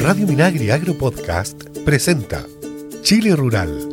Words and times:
Radio 0.00 0.26
Minagri 0.26 0.70
Agro 0.70 0.94
Podcast 0.94 1.62
presenta 1.84 2.44
Chile 3.02 3.34
Rural. 3.36 3.88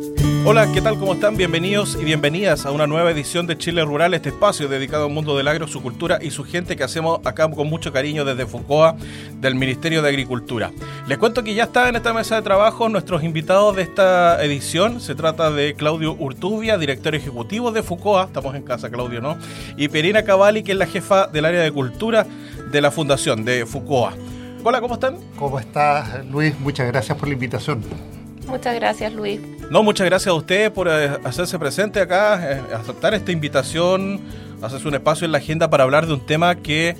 Hola, 0.46 0.70
¿qué 0.72 0.80
tal? 0.80 0.98
¿Cómo 0.98 1.14
están? 1.14 1.36
Bienvenidos 1.36 1.98
y 2.00 2.04
bienvenidas 2.04 2.66
a 2.66 2.70
una 2.70 2.86
nueva 2.86 3.10
edición 3.10 3.46
de 3.46 3.58
Chile 3.58 3.84
Rural, 3.84 4.14
este 4.14 4.28
espacio 4.28 4.68
dedicado 4.68 5.06
al 5.06 5.12
mundo 5.12 5.36
del 5.36 5.48
agro, 5.48 5.66
su 5.66 5.82
cultura 5.82 6.18
y 6.22 6.30
su 6.30 6.44
gente 6.44 6.76
que 6.76 6.84
hacemos 6.84 7.20
acá 7.24 7.50
con 7.50 7.68
mucho 7.68 7.92
cariño 7.92 8.24
desde 8.24 8.46
FUCOA 8.46 8.96
del 9.40 9.54
Ministerio 9.54 10.02
de 10.02 10.08
Agricultura. 10.08 10.70
Les 11.06 11.18
cuento 11.18 11.42
que 11.42 11.54
ya 11.54 11.64
está 11.64 11.88
en 11.88 11.96
esta 11.96 12.12
mesa 12.12 12.36
de 12.36 12.42
trabajo 12.42 12.88
nuestros 12.88 13.24
invitados 13.24 13.76
de 13.76 13.82
esta 13.82 14.42
edición. 14.44 15.00
Se 15.00 15.14
trata 15.14 15.50
de 15.50 15.74
Claudio 15.74 16.14
Urtubia, 16.14 16.78
director 16.78 17.14
ejecutivo 17.14 17.72
de 17.72 17.82
FUCOA, 17.82 18.24
estamos 18.24 18.54
en 18.54 18.62
casa 18.62 18.90
Claudio, 18.90 19.20
¿no? 19.20 19.36
Y 19.76 19.88
Perina 19.88 20.24
Cavalli, 20.24 20.62
que 20.62 20.72
es 20.72 20.78
la 20.78 20.86
jefa 20.86 21.26
del 21.26 21.44
área 21.44 21.62
de 21.62 21.72
cultura 21.72 22.26
de 22.70 22.80
la 22.80 22.90
fundación 22.90 23.44
de 23.44 23.66
FUCOA. 23.66 24.14
Hola, 24.66 24.80
¿cómo 24.80 24.94
están? 24.94 25.18
¿Cómo 25.36 25.58
estás, 25.58 26.24
Luis? 26.24 26.58
Muchas 26.58 26.86
gracias 26.86 27.18
por 27.18 27.28
la 27.28 27.34
invitación. 27.34 27.82
Muchas 28.46 28.74
gracias, 28.74 29.12
Luis. 29.12 29.38
No, 29.70 29.82
muchas 29.82 30.06
gracias 30.06 30.28
a 30.28 30.32
usted 30.32 30.72
por 30.72 30.88
eh, 30.88 31.18
hacerse 31.22 31.58
presente 31.58 32.00
acá, 32.00 32.50
eh, 32.50 32.62
aceptar 32.74 33.12
esta 33.12 33.30
invitación, 33.30 34.22
hacerse 34.62 34.88
un 34.88 34.94
espacio 34.94 35.26
en 35.26 35.32
la 35.32 35.38
agenda 35.38 35.68
para 35.68 35.84
hablar 35.84 36.06
de 36.06 36.14
un 36.14 36.24
tema 36.24 36.54
que 36.54 36.96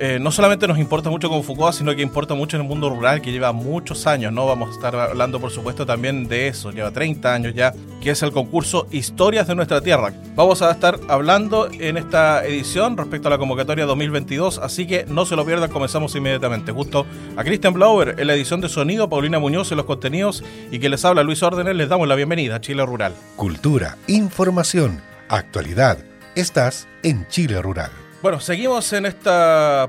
eh, 0.00 0.18
no 0.20 0.30
solamente 0.30 0.68
nos 0.68 0.78
importa 0.78 1.10
mucho 1.10 1.28
como 1.28 1.42
Foucault, 1.42 1.74
sino 1.74 1.94
que 1.96 2.02
importa 2.02 2.34
mucho 2.34 2.56
en 2.56 2.62
el 2.62 2.68
mundo 2.68 2.88
rural, 2.88 3.20
que 3.20 3.32
lleva 3.32 3.52
muchos 3.52 4.06
años, 4.06 4.32
¿no? 4.32 4.46
Vamos 4.46 4.70
a 4.70 4.72
estar 4.72 4.94
hablando, 4.94 5.40
por 5.40 5.50
supuesto, 5.50 5.84
también 5.84 6.28
de 6.28 6.46
eso, 6.46 6.70
lleva 6.70 6.92
30 6.92 7.34
años 7.34 7.54
ya, 7.54 7.74
que 8.00 8.10
es 8.10 8.22
el 8.22 8.30
concurso 8.30 8.86
Historias 8.92 9.48
de 9.48 9.56
nuestra 9.56 9.80
Tierra. 9.80 10.12
Vamos 10.36 10.62
a 10.62 10.70
estar 10.70 11.00
hablando 11.08 11.68
en 11.72 11.96
esta 11.96 12.44
edición 12.46 12.96
respecto 12.96 13.26
a 13.26 13.32
la 13.32 13.38
convocatoria 13.38 13.86
2022, 13.86 14.58
así 14.58 14.86
que 14.86 15.04
no 15.04 15.26
se 15.26 15.34
lo 15.34 15.44
pierdan, 15.44 15.68
comenzamos 15.68 16.14
inmediatamente. 16.14 16.70
Justo 16.70 17.04
a 17.36 17.42
Christian 17.42 17.74
Blauer 17.74 18.14
en 18.18 18.28
la 18.28 18.34
edición 18.34 18.60
de 18.60 18.68
sonido, 18.68 19.08
Paulina 19.08 19.40
Muñoz 19.40 19.72
en 19.72 19.78
los 19.78 19.86
contenidos 19.86 20.44
y 20.70 20.78
que 20.78 20.88
les 20.88 21.04
habla 21.04 21.24
Luis 21.24 21.42
Órdenes, 21.42 21.74
les 21.74 21.88
damos 21.88 22.06
la 22.06 22.14
bienvenida 22.14 22.56
a 22.56 22.60
Chile 22.60 22.86
Rural. 22.86 23.14
Cultura, 23.34 23.96
información, 24.06 25.00
actualidad. 25.28 25.98
Estás 26.36 26.86
en 27.02 27.26
Chile 27.26 27.60
Rural. 27.60 27.90
Bueno, 28.20 28.40
seguimos 28.40 28.92
en 28.92 29.06
este 29.06 29.30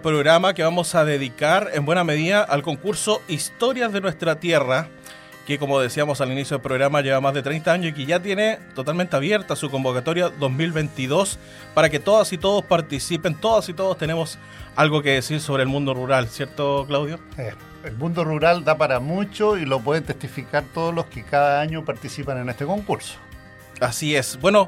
programa 0.04 0.54
que 0.54 0.62
vamos 0.62 0.94
a 0.94 1.04
dedicar 1.04 1.72
en 1.74 1.84
buena 1.84 2.04
medida 2.04 2.44
al 2.44 2.62
concurso 2.62 3.24
Historias 3.28 3.92
de 3.92 4.02
nuestra 4.02 4.40
Tierra, 4.40 4.88
que 5.48 5.58
como 5.58 5.80
decíamos 5.80 6.22
al 6.22 6.32
inicio 6.32 6.58
del 6.58 6.62
programa 6.62 7.02
lleva 7.02 7.22
más 7.22 7.34
de 7.34 7.42
30 7.42 7.72
años 7.72 7.90
y 7.90 7.94
que 7.94 8.06
ya 8.06 8.20
tiene 8.20 8.60
totalmente 8.76 9.16
abierta 9.16 9.56
su 9.56 9.72
convocatoria 9.72 10.30
2022 10.30 11.40
para 11.74 11.90
que 11.90 12.00
todas 12.00 12.32
y 12.32 12.38
todos 12.38 12.64
participen, 12.64 13.34
todas 13.34 13.68
y 13.68 13.74
todos 13.74 13.98
tenemos 13.98 14.38
algo 14.76 15.02
que 15.02 15.10
decir 15.10 15.42
sobre 15.42 15.64
el 15.64 15.70
mundo 15.70 15.96
rural, 15.96 16.28
¿cierto 16.30 16.86
Claudio? 16.88 17.20
Eh, 17.40 17.56
el 17.84 17.96
mundo 17.96 18.24
rural 18.24 18.64
da 18.64 18.78
para 18.78 19.00
mucho 19.00 19.58
y 19.58 19.66
lo 19.66 19.80
pueden 19.80 20.04
testificar 20.04 20.66
todos 20.72 20.94
los 20.94 21.08
que 21.08 21.24
cada 21.24 21.62
año 21.62 21.84
participan 21.84 22.38
en 22.38 22.50
este 22.50 22.68
concurso. 22.68 23.16
Así 23.80 24.16
es. 24.16 24.40
Bueno, 24.40 24.68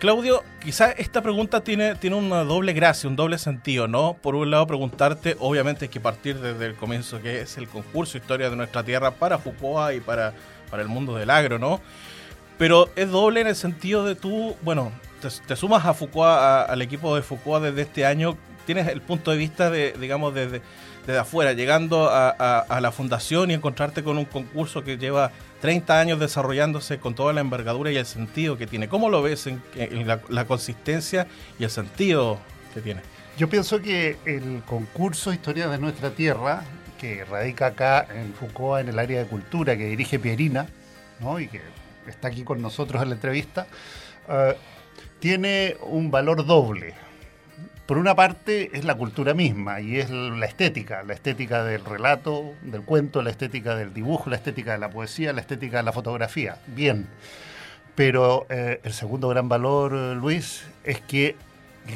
Claudio, 0.00 0.42
quizás 0.64 0.94
esta 0.96 1.20
pregunta 1.20 1.60
tiene, 1.60 1.94
tiene 1.94 2.16
una 2.16 2.42
doble 2.42 2.72
gracia, 2.72 3.06
un 3.06 3.16
doble 3.16 3.36
sentido, 3.36 3.86
¿no? 3.86 4.14
Por 4.14 4.34
un 4.34 4.50
lado, 4.50 4.66
preguntarte, 4.66 5.36
obviamente 5.38 5.88
que 5.88 6.00
partir 6.00 6.38
desde 6.38 6.64
el 6.64 6.74
comienzo, 6.74 7.20
que 7.20 7.42
es 7.42 7.58
el 7.58 7.68
concurso 7.68 8.16
Historia 8.16 8.48
de 8.48 8.56
nuestra 8.56 8.82
Tierra 8.82 9.10
para 9.10 9.36
Foucault 9.36 9.94
y 9.94 10.00
para, 10.00 10.32
para 10.70 10.82
el 10.82 10.88
mundo 10.88 11.14
del 11.16 11.28
agro, 11.28 11.58
¿no? 11.58 11.82
Pero 12.56 12.88
es 12.96 13.10
doble 13.10 13.42
en 13.42 13.48
el 13.48 13.56
sentido 13.56 14.06
de 14.06 14.14
tú, 14.14 14.56
bueno, 14.62 14.90
te, 15.46 15.54
sumas 15.54 15.84
a 15.84 15.92
Foucault, 15.92 16.70
al 16.70 16.80
equipo 16.80 17.14
de 17.14 17.20
Foucault 17.20 17.62
desde 17.62 17.82
este 17.82 18.06
año, 18.06 18.38
tienes 18.64 18.88
el 18.88 19.02
punto 19.02 19.32
de 19.32 19.36
vista 19.36 19.68
de, 19.68 19.92
digamos, 20.00 20.32
desde, 20.32 20.62
desde 21.10 21.20
afuera, 21.20 21.52
llegando 21.52 22.08
a, 22.10 22.80
la 22.80 22.92
fundación 22.92 23.50
y 23.50 23.54
encontrarte 23.54 24.02
con 24.02 24.16
un 24.16 24.24
concurso 24.24 24.84
que 24.84 24.96
lleva 24.96 25.32
30 25.60 25.98
años 25.98 26.20
desarrollándose 26.20 26.98
con 26.98 27.14
toda 27.14 27.32
la 27.32 27.40
envergadura 27.40 27.90
y 27.90 27.96
el 27.96 28.06
sentido 28.06 28.56
que 28.56 28.66
tiene. 28.66 28.88
¿Cómo 28.88 29.10
lo 29.10 29.20
ves 29.20 29.46
en, 29.46 29.60
la, 30.06 30.44
consistencia 30.46 31.26
y 31.58 31.64
el 31.64 31.70
sentido 31.70 32.38
que 32.72 32.80
tiene? 32.80 33.02
Yo 33.36 33.48
pienso 33.48 33.82
que 33.82 34.18
el 34.24 34.62
concurso 34.66 35.32
Historia 35.32 35.68
de 35.68 35.78
nuestra 35.78 36.10
Tierra, 36.10 36.62
que 36.98 37.24
radica 37.24 37.66
acá 37.66 38.06
en 38.14 38.32
Foucault, 38.34 38.80
en 38.80 38.88
el 38.88 38.98
área 38.98 39.18
de 39.18 39.26
cultura, 39.26 39.76
que 39.76 39.86
dirige 39.86 40.18
Pierina, 40.18 40.66
¿no? 41.18 41.40
y 41.40 41.48
que 41.48 41.60
está 42.06 42.28
aquí 42.28 42.44
con 42.44 42.62
nosotros 42.62 43.02
en 43.02 43.08
la 43.08 43.14
entrevista, 43.16 43.66
eh, 44.28 44.56
tiene 45.18 45.76
un 45.82 46.10
valor 46.10 46.46
doble 46.46 46.94
por 47.90 47.98
una 47.98 48.14
parte 48.14 48.70
es 48.72 48.84
la 48.84 48.94
cultura 48.94 49.34
misma 49.34 49.80
y 49.80 49.98
es 49.98 50.10
la 50.10 50.46
estética, 50.46 51.02
la 51.02 51.12
estética 51.12 51.64
del 51.64 51.84
relato, 51.84 52.54
del 52.62 52.82
cuento, 52.82 53.20
la 53.20 53.30
estética 53.30 53.74
del 53.74 53.92
dibujo, 53.92 54.30
la 54.30 54.36
estética 54.36 54.70
de 54.74 54.78
la 54.78 54.90
poesía, 54.90 55.32
la 55.32 55.40
estética 55.40 55.78
de 55.78 55.82
la 55.82 55.90
fotografía. 55.90 56.58
Bien. 56.68 57.08
Pero 57.96 58.46
eh, 58.48 58.80
el 58.84 58.92
segundo 58.92 59.26
gran 59.26 59.48
valor, 59.48 59.92
eh, 59.92 60.14
Luis, 60.14 60.62
es 60.84 61.00
que 61.00 61.34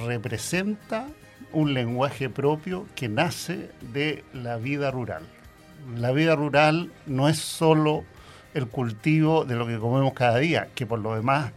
representa 0.05 1.07
un 1.53 1.75
lenguaje 1.75 2.29
propio 2.29 2.87
que 2.97 3.09
nace 3.09 3.71
de 3.93 4.25
la 4.33 4.57
vida 4.57 4.91
rural. 4.91 5.23
La 5.97 6.11
vida 6.11 6.35
rural 6.35 6.91
no 7.07 7.29
es 7.29 7.39
solo 7.39 8.03
el 8.53 8.67
cultivo 8.67 9.45
de 9.45 9.55
lo 9.55 9.65
que 9.65 9.79
comemos 9.79 10.13
cada 10.13 10.39
día, 10.39 10.67
que 10.75 10.87
por 10.87 10.99
lo 10.99 11.15
demás 11.15 11.53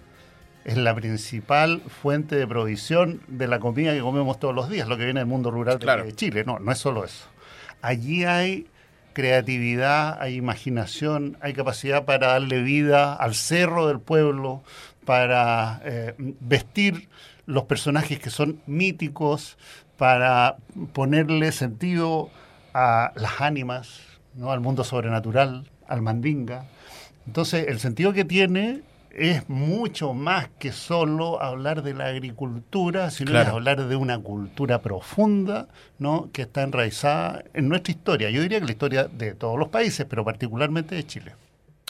es 0.67 0.75
la 0.75 0.93
principal 0.93 1.81
fuente 1.81 2.35
de 2.35 2.45
provisión 2.45 3.21
de 3.27 3.47
la 3.47 3.59
comida 3.59 3.93
que 3.93 4.01
comemos 4.01 4.37
todos 4.37 4.53
los 4.53 4.69
días, 4.69 4.89
lo 4.89 4.97
que 4.97 5.05
viene 5.05 5.21
del 5.21 5.27
mundo 5.27 5.49
rural 5.49 5.79
de 5.79 6.13
Chile. 6.13 6.43
No, 6.45 6.59
no 6.59 6.73
es 6.73 6.77
solo 6.77 7.05
eso. 7.05 7.25
Allí 7.81 8.25
hay 8.25 8.67
creatividad, 9.13 10.21
hay 10.21 10.35
imaginación, 10.35 11.37
hay 11.39 11.53
capacidad 11.53 12.03
para 12.03 12.27
darle 12.27 12.61
vida 12.63 13.13
al 13.13 13.33
cerro 13.33 13.87
del 13.87 14.01
pueblo, 14.01 14.61
para 15.05 15.79
eh, 15.85 16.15
vestir 16.17 17.07
los 17.45 17.63
personajes 17.63 18.19
que 18.19 18.29
son 18.29 18.61
míticos, 18.67 19.57
para 19.95 20.57
ponerle 20.91 21.53
sentido 21.53 22.29
a 22.73 23.13
las 23.15 23.39
ánimas, 23.39 24.01
¿no? 24.35 24.51
al 24.51 24.59
mundo 24.59 24.83
sobrenatural, 24.83 25.71
al 25.87 26.01
mandinga. 26.01 26.65
Entonces, 27.25 27.69
el 27.69 27.79
sentido 27.79 28.11
que 28.11 28.25
tiene 28.25 28.81
es 29.17 29.49
mucho 29.49 30.13
más 30.13 30.47
que 30.59 30.71
solo 30.71 31.41
hablar 31.41 31.81
de 31.81 31.95
la 31.95 32.05
agricultura, 32.05 33.09
sino 33.09 33.37
hablar 33.39 33.87
de 33.87 33.95
una 33.95 34.19
cultura 34.19 34.81
profunda 34.81 35.67
¿no? 35.97 36.29
que 36.31 36.43
está 36.43 36.61
enraizada 36.61 37.43
en 37.55 37.67
nuestra 37.67 37.91
historia. 37.91 38.29
Yo 38.29 38.43
diría 38.43 38.59
que 38.59 38.67
la 38.67 38.71
historia 38.71 39.05
de 39.05 39.33
todos 39.33 39.57
los 39.57 39.69
países, 39.69 40.05
pero 40.07 40.23
particularmente 40.23 40.93
de 40.93 41.05
Chile. 41.05 41.33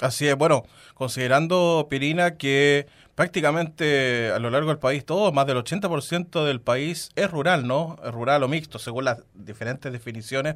Así 0.02 0.26
es, 0.28 0.38
bueno, 0.38 0.64
considerando, 0.94 1.88
Pirina, 1.90 2.36
que 2.38 2.88
prácticamente 3.18 4.30
a 4.30 4.38
lo 4.38 4.52
largo 4.52 4.70
del 4.70 4.78
país, 4.78 5.04
todo, 5.04 5.32
más 5.32 5.48
del 5.48 5.58
80% 5.58 6.46
del 6.46 6.62
país 6.62 7.10
es 7.16 7.32
rural, 7.32 7.66
¿no? 7.66 7.98
Es 8.06 8.12
rural 8.12 8.44
o 8.44 8.48
mixto, 8.48 8.78
según 8.78 9.06
las 9.06 9.24
diferentes 9.34 9.92
definiciones. 9.92 10.54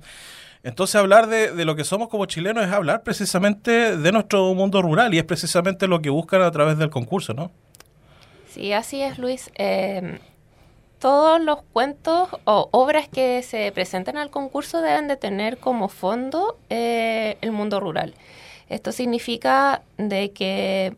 Entonces 0.61 0.95
hablar 0.97 1.25
de, 1.25 1.65
lo 1.65 1.75
que 1.75 1.83
somos 1.83 2.07
como 2.07 2.27
chilenos 2.27 2.63
es 2.63 2.71
hablar 2.71 3.01
precisamente 3.01 3.97
de 3.97 4.11
nuestro 4.11 4.53
mundo 4.53 4.79
rural 4.83 5.11
y 5.11 5.17
es 5.17 5.23
precisamente 5.23 5.87
lo 5.87 6.03
que 6.03 6.11
buscan 6.11 6.43
a 6.43 6.51
través 6.51 6.77
del 6.77 6.91
concurso, 6.91 7.33
¿no? 7.33 7.49
Sí, 8.47 8.73
así 8.73 9.01
es, 9.01 9.17
Luis. 9.17 9.49
Em, 9.55 10.19
todos 10.99 11.41
los 11.41 11.63
cuentos 11.73 12.29
o 12.43 12.69
obras 12.69 13.07
que 13.07 13.41
se 13.41 13.71
presentan 13.71 14.17
al 14.17 14.29
concurso 14.29 14.81
deben 14.81 15.07
de 15.07 15.17
tener 15.17 15.57
como 15.57 15.89
fondo 15.89 16.59
eh, 16.69 17.39
el 17.41 17.53
mundo 17.53 17.79
rural. 17.79 18.13
Esto 18.69 18.91
significa 18.91 19.81
de 19.97 20.29
que 20.29 20.95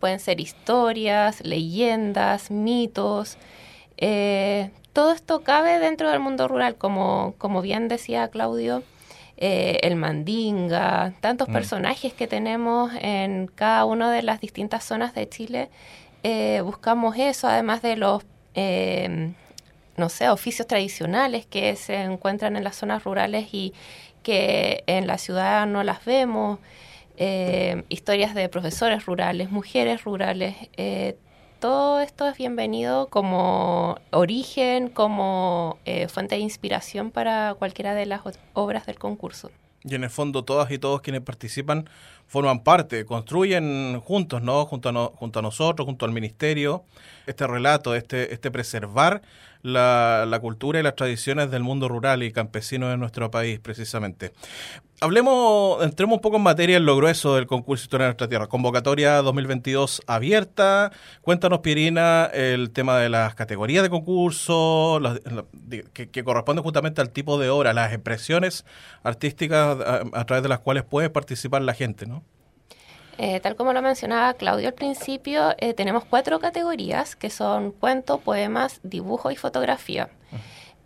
pueden 0.00 0.20
ser 0.20 0.40
historias, 0.40 1.44
leyendas, 1.44 2.50
mitos, 2.50 3.38
eh, 3.98 4.70
todo 4.92 5.12
esto 5.12 5.42
cabe 5.42 5.78
dentro 5.78 6.10
del 6.10 6.20
mundo 6.20 6.48
rural, 6.48 6.76
como, 6.76 7.34
como 7.38 7.62
bien 7.62 7.88
decía 7.88 8.28
Claudio, 8.28 8.82
eh, 9.36 9.78
el 9.82 9.96
mandinga, 9.96 11.12
tantos 11.20 11.48
mm. 11.48 11.52
personajes 11.52 12.12
que 12.12 12.26
tenemos 12.26 12.90
en 13.00 13.46
cada 13.46 13.84
una 13.84 14.10
de 14.10 14.22
las 14.22 14.40
distintas 14.40 14.84
zonas 14.84 15.14
de 15.14 15.28
Chile. 15.28 15.68
Eh, 16.24 16.62
buscamos 16.64 17.16
eso, 17.16 17.46
además 17.46 17.82
de 17.82 17.96
los, 17.96 18.24
em, 18.54 19.34
no 19.96 20.08
sé, 20.08 20.28
oficios 20.28 20.66
tradicionales 20.66 21.46
que 21.46 21.76
se 21.76 22.02
encuentran 22.02 22.56
en 22.56 22.64
las 22.64 22.74
zonas 22.76 23.04
rurales 23.04 23.48
y 23.52 23.74
que 24.24 24.82
en 24.86 25.06
la 25.06 25.18
ciudad 25.18 25.66
no 25.66 25.84
las 25.84 26.04
vemos. 26.04 26.58
Eh, 27.20 27.82
historias 27.88 28.34
de 28.34 28.48
profesores 28.48 29.04
rurales, 29.04 29.50
mujeres 29.50 30.04
rurales, 30.04 30.54
todo 31.58 32.00
esto 32.00 32.28
es 32.28 32.38
bienvenido 32.38 33.08
como 33.08 33.98
origen, 34.12 34.88
como 34.90 35.78
eh, 35.84 36.06
fuente 36.06 36.36
de 36.36 36.40
inspiración 36.40 37.10
para 37.10 37.54
cualquiera 37.58 37.94
de 37.94 38.06
las 38.06 38.20
obras 38.52 38.86
del 38.86 38.96
concurso. 38.96 39.50
Y 39.82 39.94
en 39.94 40.04
el 40.04 40.10
fondo 40.10 40.44
todas 40.44 40.70
y 40.70 40.78
todos 40.78 41.00
quienes 41.00 41.22
participan 41.22 41.88
forman 42.28 42.62
parte, 42.62 43.04
construyen 43.04 44.00
juntos, 44.00 44.42
¿no? 44.42 44.66
Junto 44.66 44.88
a, 44.88 45.06
junto 45.16 45.38
a 45.40 45.42
nosotros, 45.42 45.86
junto 45.86 46.04
al 46.04 46.12
ministerio, 46.12 46.84
este 47.26 47.46
relato, 47.46 47.94
este, 47.94 48.32
este 48.32 48.52
preservar 48.52 49.22
la, 49.62 50.24
la, 50.28 50.40
cultura 50.40 50.80
y 50.80 50.82
las 50.82 50.94
tradiciones 50.94 51.50
del 51.50 51.62
mundo 51.62 51.88
rural 51.88 52.22
y 52.22 52.32
campesino 52.32 52.88
de 52.88 52.96
nuestro 52.96 53.30
país, 53.30 53.58
precisamente. 53.60 54.32
Hablemos, 55.00 55.80
entremos 55.84 56.16
un 56.16 56.20
poco 56.20 56.38
en 56.38 56.42
materia 56.42 56.76
en 56.76 56.84
lo 56.84 56.96
grueso 56.96 57.36
del 57.36 57.46
concurso 57.46 57.84
Historia 57.84 58.06
de 58.06 58.08
nuestra 58.08 58.28
Tierra. 58.28 58.48
Convocatoria 58.48 59.22
2022 59.22 60.02
abierta. 60.08 60.90
Cuéntanos, 61.20 61.60
Pirina, 61.60 62.24
el 62.26 62.70
tema 62.70 62.98
de 62.98 63.08
las 63.08 63.36
categorías 63.36 63.84
de 63.84 63.90
concurso, 63.90 65.00
que, 65.92 66.10
que, 66.10 66.24
corresponde 66.24 66.62
justamente 66.62 67.00
al 67.00 67.10
tipo 67.10 67.38
de 67.38 67.48
obra, 67.48 67.72
las 67.74 67.92
expresiones 67.92 68.64
artísticas 69.04 69.78
a, 70.12 70.24
través 70.24 70.42
de 70.42 70.48
las 70.48 70.58
cuales 70.58 70.82
puede 70.82 71.10
participar 71.10 71.62
la 71.62 71.74
gente, 71.74 72.06
¿no? 72.06 72.24
Eh, 73.18 73.40
tal 73.40 73.56
como 73.56 73.72
lo 73.72 73.82
mencionaba 73.82 74.32
Claudio 74.34 74.68
al 74.68 74.74
principio, 74.74 75.52
eh, 75.58 75.74
tenemos 75.74 76.04
cuatro 76.04 76.38
categorías 76.38 77.16
que 77.16 77.30
son 77.30 77.72
cuento, 77.72 78.18
poemas, 78.18 78.78
dibujo 78.84 79.32
y 79.32 79.36
fotografía. 79.36 80.08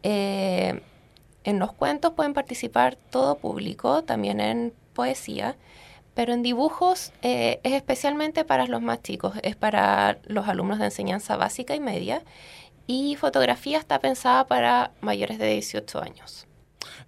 Eh, 0.02 0.80
en 1.44 1.58
los 1.58 1.72
cuentos 1.72 2.14
pueden 2.14 2.32
participar 2.32 2.96
todo 2.96 3.36
público, 3.36 4.02
también 4.02 4.40
en 4.40 4.72
poesía, 4.94 5.56
pero 6.14 6.32
en 6.32 6.42
dibujos 6.42 7.12
es 7.22 7.58
especialmente 7.62 8.44
para 8.44 8.66
los 8.66 8.80
más 8.80 9.02
chicos, 9.02 9.34
es 9.42 9.56
para 9.56 10.18
los 10.24 10.48
alumnos 10.48 10.78
de 10.78 10.86
enseñanza 10.86 11.36
básica 11.36 11.74
y 11.74 11.80
media, 11.80 12.22
y 12.86 13.16
fotografía 13.16 13.78
está 13.78 13.98
pensada 13.98 14.46
para 14.46 14.92
mayores 15.00 15.38
de 15.38 15.48
18 15.48 16.00
años. 16.00 16.46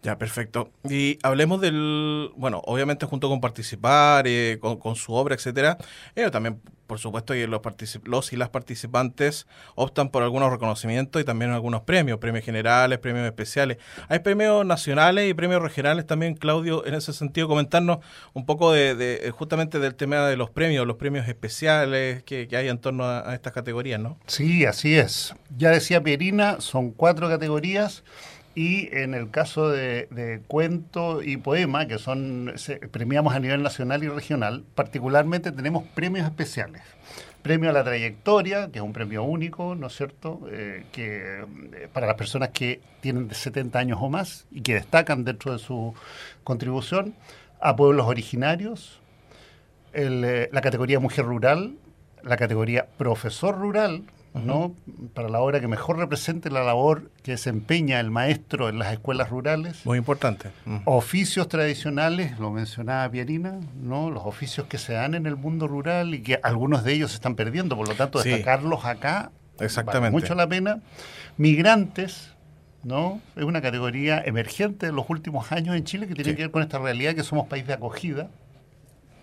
Ya, 0.02 0.18
perfecto. 0.18 0.70
Y 0.88 1.18
hablemos 1.22 1.60
del, 1.60 2.30
bueno, 2.36 2.62
obviamente 2.66 3.06
junto 3.06 3.28
con 3.28 3.40
participar, 3.40 4.26
eh, 4.26 4.58
con, 4.60 4.96
su 4.96 5.14
obra, 5.14 5.34
etcétera, 5.34 5.78
ellos 6.14 6.30
también, 6.30 6.60
por 6.86 6.98
supuesto, 6.98 7.34
y 7.34 7.46
los, 7.46 7.60
los 8.04 8.32
y 8.32 8.36
las 8.36 8.50
participantes 8.50 9.46
optan 9.74 10.10
por 10.10 10.22
algunos 10.22 10.50
reconocimientos 10.50 11.22
y 11.22 11.24
también 11.24 11.52
algunos 11.52 11.82
premios, 11.82 12.18
premios 12.18 12.44
generales, 12.44 12.98
premios 12.98 13.26
especiales. 13.26 13.78
Hay 14.08 14.18
premios 14.18 14.64
nacionales 14.66 15.30
y 15.30 15.34
premios 15.34 15.62
regionales 15.62 16.06
también, 16.06 16.34
Claudio, 16.34 16.84
en 16.86 16.94
ese 16.94 17.12
sentido, 17.12 17.48
comentarnos 17.48 17.98
un 18.34 18.44
poco 18.46 18.72
de, 18.72 18.94
de 18.94 19.30
justamente 19.30 19.78
del 19.78 19.94
tema 19.94 20.26
de 20.26 20.36
los 20.36 20.50
premios, 20.50 20.86
los 20.86 20.96
premios 20.96 21.26
especiales 21.28 22.22
que, 22.24 22.48
hay 22.54 22.68
en 22.68 22.78
torno 22.78 23.04
a, 23.04 23.30
a 23.30 23.34
estas 23.34 23.52
categorías, 23.52 23.98
¿no? 23.98 24.18
Sí, 24.26 24.64
así 24.64 24.96
es. 24.96 25.34
Ya 25.56 25.70
decía 25.70 26.02
Pierina, 26.02 26.60
son 26.60 26.90
cuatro 26.92 27.28
categorías 27.28 28.04
y 28.54 28.88
en 28.96 29.14
el 29.14 29.30
caso 29.30 29.68
de, 29.68 30.40
cuento 30.46 31.22
y 31.22 31.36
poema, 31.36 31.86
que 31.86 31.98
son 31.98 32.54
premiamos 32.92 33.34
a 33.34 33.40
nivel 33.40 33.62
nacional 33.62 34.04
y 34.04 34.08
regional, 34.08 34.64
particularmente 34.74 35.50
tenemos 35.50 35.84
premios 35.94 36.26
especiales. 36.26 36.82
Premio 37.42 37.68
a 37.68 37.72
la 37.72 37.84
trayectoria, 37.84 38.70
que 38.70 38.78
es 38.78 38.84
un 38.84 38.92
premio 38.92 39.22
único, 39.24 39.74
¿no 39.74 39.88
es 39.88 39.96
cierto? 39.96 40.40
Eh, 40.50 40.84
que 40.92 41.42
eh, 41.42 41.88
para 41.92 42.06
las 42.06 42.16
personas 42.16 42.50
que 42.50 42.80
tienen 43.00 43.28
de 43.28 43.34
70 43.34 43.78
años 43.78 43.98
o 44.00 44.08
más 44.08 44.46
y 44.50 44.62
que 44.62 44.74
destacan 44.74 45.24
dentro 45.24 45.52
de 45.52 45.58
su 45.58 45.94
contribución. 46.42 47.14
A 47.60 47.76
pueblos 47.76 48.06
originarios, 48.06 49.00
eh, 49.92 50.48
la 50.52 50.60
categoría 50.60 51.00
mujer 51.00 51.24
rural, 51.24 51.74
la 52.22 52.36
categoría 52.36 52.86
profesor 52.96 53.58
rural, 53.58 54.04
¿no? 54.34 54.74
Para 55.14 55.28
la 55.28 55.40
obra 55.40 55.60
que 55.60 55.68
mejor 55.68 55.98
represente 55.98 56.50
la 56.50 56.64
labor 56.64 57.10
que 57.22 57.32
desempeña 57.32 58.00
el 58.00 58.10
maestro 58.10 58.68
en 58.68 58.78
las 58.78 58.92
escuelas 58.92 59.30
rurales. 59.30 59.86
Muy 59.86 59.98
importante. 59.98 60.50
Oficios 60.84 61.48
tradicionales, 61.48 62.38
lo 62.38 62.50
mencionaba 62.50 63.08
Pierina, 63.08 63.60
¿no? 63.80 64.10
Los 64.10 64.24
oficios 64.26 64.66
que 64.66 64.78
se 64.78 64.92
dan 64.92 65.14
en 65.14 65.26
el 65.26 65.36
mundo 65.36 65.68
rural 65.68 66.14
y 66.14 66.22
que 66.22 66.40
algunos 66.42 66.84
de 66.84 66.94
ellos 66.94 67.10
se 67.10 67.16
están 67.16 67.36
perdiendo, 67.36 67.76
por 67.76 67.88
lo 67.88 67.94
tanto, 67.94 68.22
destacarlos 68.22 68.84
acá 68.84 69.30
Exactamente. 69.60 70.00
vale 70.00 70.10
mucho 70.10 70.34
la 70.34 70.48
pena. 70.48 70.80
Migrantes, 71.36 72.34
¿no? 72.82 73.20
Es 73.36 73.44
una 73.44 73.62
categoría 73.62 74.20
emergente 74.24 74.86
de 74.86 74.92
los 74.92 75.08
últimos 75.08 75.52
años 75.52 75.76
en 75.76 75.84
Chile 75.84 76.08
que 76.08 76.14
tiene 76.14 76.34
que 76.34 76.42
ver 76.42 76.50
con 76.50 76.62
esta 76.62 76.78
realidad 76.78 77.14
que 77.14 77.22
somos 77.22 77.46
país 77.46 77.66
de 77.66 77.74
acogida, 77.74 78.28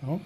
¿no? 0.00 0.20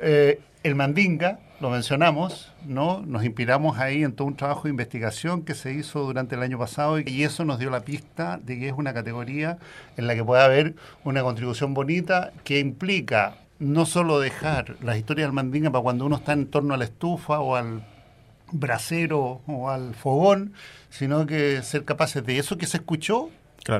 Eh, 0.00 0.40
el 0.62 0.74
Mandinga, 0.74 1.38
lo 1.60 1.70
mencionamos, 1.70 2.52
¿no? 2.66 3.02
Nos 3.06 3.24
inspiramos 3.24 3.78
ahí 3.78 4.02
en 4.02 4.12
todo 4.12 4.26
un 4.28 4.36
trabajo 4.36 4.64
de 4.64 4.70
investigación 4.70 5.42
que 5.42 5.54
se 5.54 5.72
hizo 5.72 6.00
durante 6.00 6.34
el 6.34 6.42
año 6.42 6.58
pasado 6.58 6.98
y 6.98 7.22
eso 7.22 7.44
nos 7.44 7.58
dio 7.58 7.70
la 7.70 7.80
pista 7.80 8.40
de 8.42 8.58
que 8.58 8.68
es 8.68 8.74
una 8.76 8.92
categoría 8.92 9.58
en 9.96 10.06
la 10.06 10.14
que 10.14 10.24
puede 10.24 10.42
haber 10.42 10.74
una 11.04 11.22
contribución 11.22 11.74
bonita 11.74 12.32
que 12.44 12.58
implica 12.58 13.36
no 13.58 13.86
solo 13.86 14.20
dejar 14.20 14.76
las 14.82 14.96
historias 14.96 15.28
del 15.28 15.32
Mandinga 15.32 15.70
para 15.70 15.82
cuando 15.82 16.06
uno 16.06 16.16
está 16.16 16.32
en 16.32 16.46
torno 16.46 16.74
a 16.74 16.76
la 16.76 16.84
estufa 16.84 17.40
o 17.40 17.56
al 17.56 17.84
brasero 18.50 19.42
o 19.46 19.70
al 19.70 19.94
fogón, 19.94 20.52
sino 20.90 21.26
que 21.26 21.62
ser 21.62 21.84
capaces 21.84 22.24
de 22.24 22.38
eso 22.38 22.58
que 22.58 22.66
se 22.66 22.78
escuchó 22.78 23.30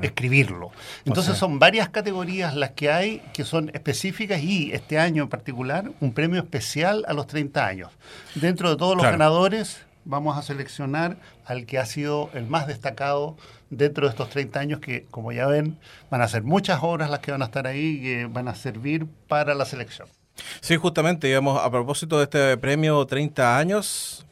escribirlo. 0.02 0.70
Entonces 1.04 1.36
son 1.36 1.58
varias 1.58 1.88
categorías 1.88 2.54
las 2.54 2.70
que 2.72 2.90
hay 2.90 3.22
que 3.32 3.44
son 3.44 3.70
específicas 3.75 4.42
y 4.42 4.72
este 4.72 4.98
año 4.98 5.25
en 5.25 5.28
particular 5.28 5.90
un 6.00 6.12
premio 6.12 6.40
especial 6.40 7.04
a 7.06 7.12
los 7.12 7.26
30 7.26 7.66
años. 7.66 7.90
Dentro 8.34 8.70
de 8.70 8.76
todos 8.76 8.96
los 8.96 9.04
ganadores 9.04 9.84
vamos 10.04 10.36
a 10.36 10.42
seleccionar 10.42 11.16
al 11.46 11.66
que 11.66 11.78
ha 11.78 11.86
sido 11.86 12.31
el 12.34 12.46
más 12.46 12.66
destacado 12.66 13.36
dentro 13.70 14.06
de 14.06 14.10
estos 14.10 14.31
30 14.31 14.60
años 14.60 14.81
que, 14.81 15.06
como 15.10 15.32
ya 15.32 15.46
ven, 15.46 15.78
van 16.10 16.22
a 16.22 16.28
ser 16.28 16.42
muchas 16.42 16.81
obras 16.82 17.10
las 17.10 17.20
que 17.20 17.32
van 17.32 17.42
a 17.42 17.46
estar 17.46 17.66
ahí 17.66 17.98
y 17.98 18.02
que 18.02 18.26
van 18.26 18.48
a 18.48 18.54
servir 18.54 19.06
para 19.28 19.54
la 19.54 19.64
selección. 19.64 20.08
Sí, 20.60 20.76
justamente, 20.76 21.26
digamos, 21.28 21.60
a 21.62 21.70
propósito 21.70 22.19
de 22.19 22.25
este 22.25 22.56
premio 22.56 23.04
30 23.06 23.56
años, 23.56 24.26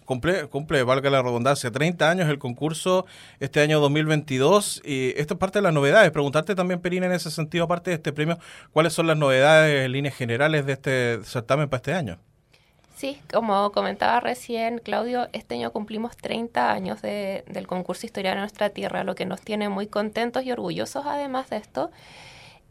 cumple, 0.50 0.82
valga 0.82 1.10
la 1.10 1.22
redundancia, 1.22 1.70
30 1.70 2.10
años 2.10 2.28
el 2.28 2.38
concurso 2.38 3.06
este 3.40 3.60
año 3.60 3.80
2022 3.80 4.82
y 4.84 5.10
esto 5.16 5.34
es 5.34 5.40
parte 5.40 5.58
de 5.58 5.62
las 5.62 5.72
novedades. 5.72 6.10
Preguntarte 6.10 6.54
también, 6.54 6.80
Perina, 6.80 7.06
en 7.06 7.12
ese 7.12 7.30
sentido, 7.30 7.64
aparte 7.64 7.90
de 7.90 7.96
este 7.96 8.12
premio, 8.12 8.38
¿cuáles 8.72 8.92
son 8.92 9.06
las 9.06 9.16
novedades 9.16 9.84
en 9.84 9.92
líneas 9.92 10.14
generales 10.14 10.66
de 10.66 10.72
este 10.72 11.24
certamen 11.24 11.68
para 11.68 11.78
este 11.78 11.94
año? 11.94 12.18
Sí, 13.02 13.20
como 13.32 13.72
comentaba 13.72 14.20
recién 14.20 14.78
Claudio, 14.78 15.28
este 15.32 15.56
año 15.56 15.72
cumplimos 15.72 16.16
30 16.16 16.70
años 16.70 17.02
del 17.02 17.66
concurso 17.66 18.06
Historia 18.06 18.30
de 18.30 18.36
nuestra 18.36 18.70
Tierra, 18.70 19.02
lo 19.02 19.16
que 19.16 19.26
nos 19.26 19.40
tiene 19.40 19.68
muy 19.68 19.88
contentos 19.88 20.44
y 20.44 20.52
orgullosos 20.52 21.04
además 21.06 21.50
de 21.50 21.56
esto. 21.56 21.90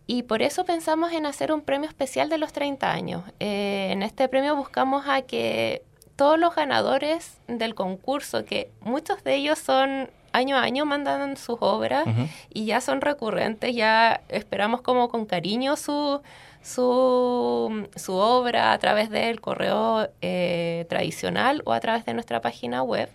Y 0.08 0.24
por 0.24 0.42
eso 0.42 0.66
pensamos 0.66 1.12
en 1.12 1.26
hacer 1.26 1.52
un 1.52 1.62
premio 1.62 1.90
especial 1.90 2.30
de 2.30 2.38
los 2.38 2.54
30 2.54 2.92
años. 2.92 3.24
Eh, 3.40 3.90
en 3.92 4.04
este 4.04 4.28
premio 4.28 4.56
buscamos 4.56 5.06
a 5.08 5.22
que 5.22 5.84
todos 6.21 6.38
los 6.38 6.53
ganadores 6.53 7.39
del 7.47 7.73
concurso, 7.73 8.45
que 8.45 8.69
muchos 8.81 9.23
de 9.23 9.33
ellos 9.38 9.57
son 9.57 10.12
año 10.33 10.56
a 10.56 10.62
año 10.62 10.85
mandan 10.85 11.35
sus 11.35 11.57
obras 11.62 12.06
y 12.53 12.65
ya 12.65 12.79
son 12.79 13.01
recurrentes, 13.01 13.75
ya 13.75 14.21
esperamos 14.29 14.81
como 14.81 15.09
con 15.09 15.25
cariño 15.25 15.75
su, 15.77 16.21
su, 16.62 17.87
su 17.95 18.13
obra 18.13 18.71
a 18.71 18.78
través 18.78 19.09
del 19.09 19.42
correo 19.42 20.09
eh, 20.21 20.85
tradicional 20.90 21.63
o 21.66 21.73
a 21.73 21.80
través 21.80 22.06
de 22.06 22.13
nuestra 22.13 22.40
página 22.40 22.83
web. 22.83 23.09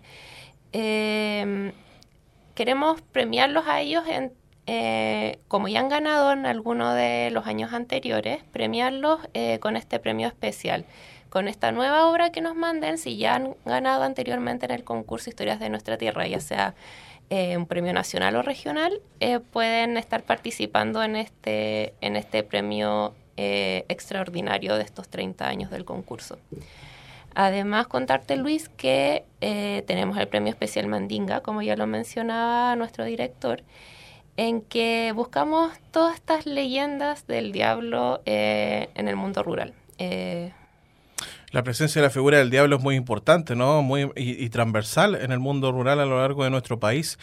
Em, 0.72 1.70
queremos 2.56 3.02
premiarlos 3.02 3.68
a 3.68 3.82
ellos 3.82 4.02
en, 4.08 4.32
eh, 4.66 5.38
como 5.46 5.68
ya 5.68 5.78
han 5.78 5.88
ganado 5.88 6.32
en 6.32 6.44
alguno 6.44 6.92
de 6.92 7.30
los 7.30 7.46
años 7.46 7.72
anteriores, 7.72 8.42
premiarlos 8.50 9.20
eh, 9.32 9.60
con 9.60 9.76
este 9.76 10.00
premio 10.00 10.26
especial 10.26 10.84
con 11.30 11.48
esta 11.48 11.72
nueva 11.72 12.08
obra 12.08 12.30
que 12.30 12.40
nos 12.40 12.56
manden, 12.56 12.98
si 12.98 13.16
ya 13.16 13.34
han 13.34 13.56
ganado 13.64 14.04
anteriormente 14.04 14.66
en 14.66 14.72
el 14.72 14.84
concurso 14.84 15.30
Historias 15.30 15.60
de 15.60 15.68
nuestra 15.68 15.98
Tierra, 15.98 16.26
ya 16.26 16.40
sea 16.40 16.74
eh, 17.28 17.56
un 17.56 17.66
premio 17.66 17.92
nacional 17.92 18.36
o 18.36 18.42
regional, 18.42 19.00
eh, 19.18 19.40
pueden 19.40 19.96
estar 19.96 20.22
participando 20.22 21.02
en 21.02 21.16
este, 21.16 21.92
en 22.00 22.14
este 22.14 22.44
premio 22.44 23.14
eh, 23.36 23.84
extraordinario 23.88 24.76
de 24.76 24.84
estos 24.84 25.08
30 25.08 25.48
años 25.48 25.70
del 25.70 25.84
concurso. 25.84 26.38
Además, 27.34 27.88
contarte, 27.88 28.36
Luis, 28.36 28.70
que 28.70 29.24
tenemos 29.40 30.16
el 30.16 30.26
premio 30.26 30.50
especial 30.50 30.86
Mandinga, 30.86 31.42
como 31.42 31.60
ya 31.60 31.76
lo 31.76 31.86
mencionaba 31.86 32.74
nuestro 32.76 33.04
director, 33.04 33.62
en 34.38 34.62
que 34.62 35.12
buscamos 35.14 35.72
todas 35.90 36.14
estas 36.14 36.46
leyendas 36.46 37.26
del 37.26 37.52
diablo 37.52 38.22
en 38.24 39.08
el 39.08 39.16
mundo 39.16 39.42
rural 39.42 39.74
la 41.56 41.62
presencia 41.62 42.02
de 42.02 42.06
la 42.06 42.10
figura 42.10 42.36
del 42.36 42.50
diablo 42.50 42.76
es 42.76 42.82
muy 42.82 42.96
importante, 42.96 43.56
¿no? 43.56 43.80
Muy 43.80 44.12
y, 44.14 44.50
transversal 44.50 45.14
en 45.14 45.32
el 45.32 45.38
mundo 45.38 45.72
rural 45.72 46.00
a 46.00 46.04
lo 46.04 46.20
largo 46.20 46.44
de 46.44 46.50
nuestro 46.50 46.78
país. 46.78 47.18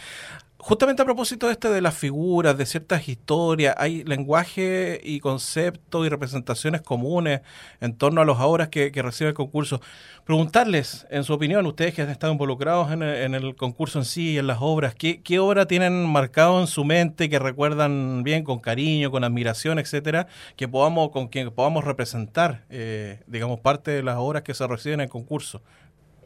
Justamente 0.65 1.01
a 1.01 1.05
propósito 1.05 1.47
de 1.47 1.51
este 1.51 1.69
de 1.69 1.81
las 1.81 1.93
figuras, 1.93 2.57
de 2.57 2.65
ciertas 2.65 3.09
historias, 3.09 3.75
hay 3.77 4.05
lenguaje 4.05 5.01
y 5.03 5.19
conceptos 5.19 6.05
y 6.05 6.09
representaciones 6.09 6.81
comunes 6.81 7.41
en 7.81 7.97
torno 7.97 8.21
a 8.21 8.25
las 8.25 8.39
obras 8.39 8.69
que, 8.69 8.89
recibe 8.95 9.31
el 9.31 9.33
concurso. 9.33 9.81
Preguntarles, 10.23 11.05
en 11.09 11.25
su 11.25 11.33
opinión, 11.33 11.65
ustedes 11.65 11.93
que 11.93 12.01
han 12.01 12.09
estado 12.09 12.31
involucrados 12.31 12.93
en 12.93 13.03
el, 13.03 13.57
concurso 13.57 13.99
en 13.99 14.05
sí 14.05 14.35
y 14.35 14.37
en 14.37 14.47
las 14.47 14.59
obras, 14.61 14.95
¿qué, 14.95 15.21
¿qué, 15.21 15.37
obra 15.37 15.65
tienen 15.65 16.05
marcado 16.05 16.61
en 16.61 16.67
su 16.67 16.85
mente 16.85 17.29
que 17.29 17.39
recuerdan 17.39 18.23
bien, 18.23 18.45
con 18.45 18.59
cariño, 18.59 19.11
con 19.11 19.25
admiración, 19.25 19.79
etcétera, 19.79 20.27
que 20.55 20.69
podamos, 20.69 21.11
con 21.11 21.27
quien 21.27 21.51
podamos 21.51 21.83
representar, 21.83 22.63
eh, 22.69 23.19
digamos, 23.27 23.59
parte 23.59 23.91
de 23.91 24.01
las 24.01 24.15
obras 24.15 24.43
que 24.43 24.53
se 24.53 24.65
reciben 24.65 25.01
en 25.01 25.05
el 25.07 25.09
concurso? 25.09 25.61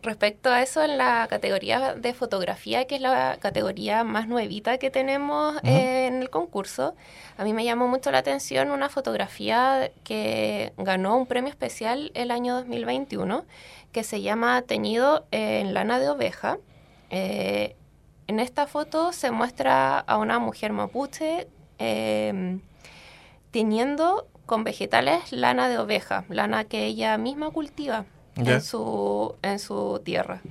Respecto 0.08 0.50
a 0.50 0.62
eso, 0.64 0.84
en 0.84 0.98
la 0.98 1.28
categoría 1.30 1.94
de 1.94 2.14
fotografía, 2.14 2.86
que 2.88 2.96
es 2.96 3.02
la 3.02 3.38
categoría 3.40 4.04
más 4.04 4.28
nuevita 4.28 4.78
que 4.80 4.90
tenemos 4.90 5.58
en 5.64 6.22
el 6.22 6.30
concurso, 6.30 6.96
a 7.38 7.44
mí 7.44 7.54
me 7.54 7.64
llamó 7.64 7.88
mucho 7.88 8.10
la 8.12 8.18
atención 8.18 8.72
una 8.72 8.90
fotografía 8.90 9.92
que 10.04 10.74
ganó 10.78 11.18
un 11.18 11.28
premio 11.28 11.50
especial 11.50 12.12
el 12.16 12.32
año 12.32 12.56
2021, 12.56 13.46
que 13.92 14.04
se 14.04 14.22
llama 14.22 14.62
Teñido 14.64 15.26
en 15.32 15.74
lana 15.74 16.00
de 16.00 16.10
oveja. 16.10 16.58
Eh, 17.10 17.76
en 18.28 18.40
esta 18.40 18.68
foto 18.68 19.14
se 19.14 19.32
muestra 19.32 20.00
a 20.00 20.18
una 20.18 20.40
mujer 20.40 20.74
mapuche 20.74 21.48
eh, 21.80 22.60
teñiendo 23.52 24.28
con 24.46 24.64
vegetales 24.64 25.32
lana 25.32 25.70
de 25.70 25.78
oveja, 25.78 26.26
lana 26.30 26.64
que 26.66 26.86
ella 26.86 27.18
misma 27.18 27.52
cultiva 27.52 28.06
en, 28.38 28.62
su, 28.62 29.36
en 29.42 29.60
su 29.60 30.02
tierra. 30.04 30.42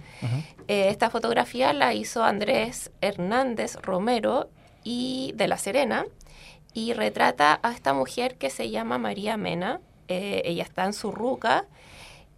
Eh, 0.69 0.89
esta 0.89 1.11
fotografía 1.11 1.73
la 1.73 1.95
hizo 1.95 2.25
Andrés 2.25 2.91
Hernández 3.01 3.77
Romero 3.77 4.49
y 4.85 5.33
de 5.37 5.49
La 5.49 5.59
Serena 5.59 6.07
y 6.75 6.93
retrata 6.93 7.59
a 7.63 7.73
esta 7.73 7.93
mujer 7.93 8.37
que 8.37 8.51
se 8.51 8.71
llama 8.71 8.99
María 8.99 9.37
Mena. 9.37 9.81
Eh, 10.09 10.43
ella 10.45 10.63
está 10.63 10.85
en 10.85 10.93
su 10.93 11.11
ruca 11.11 11.65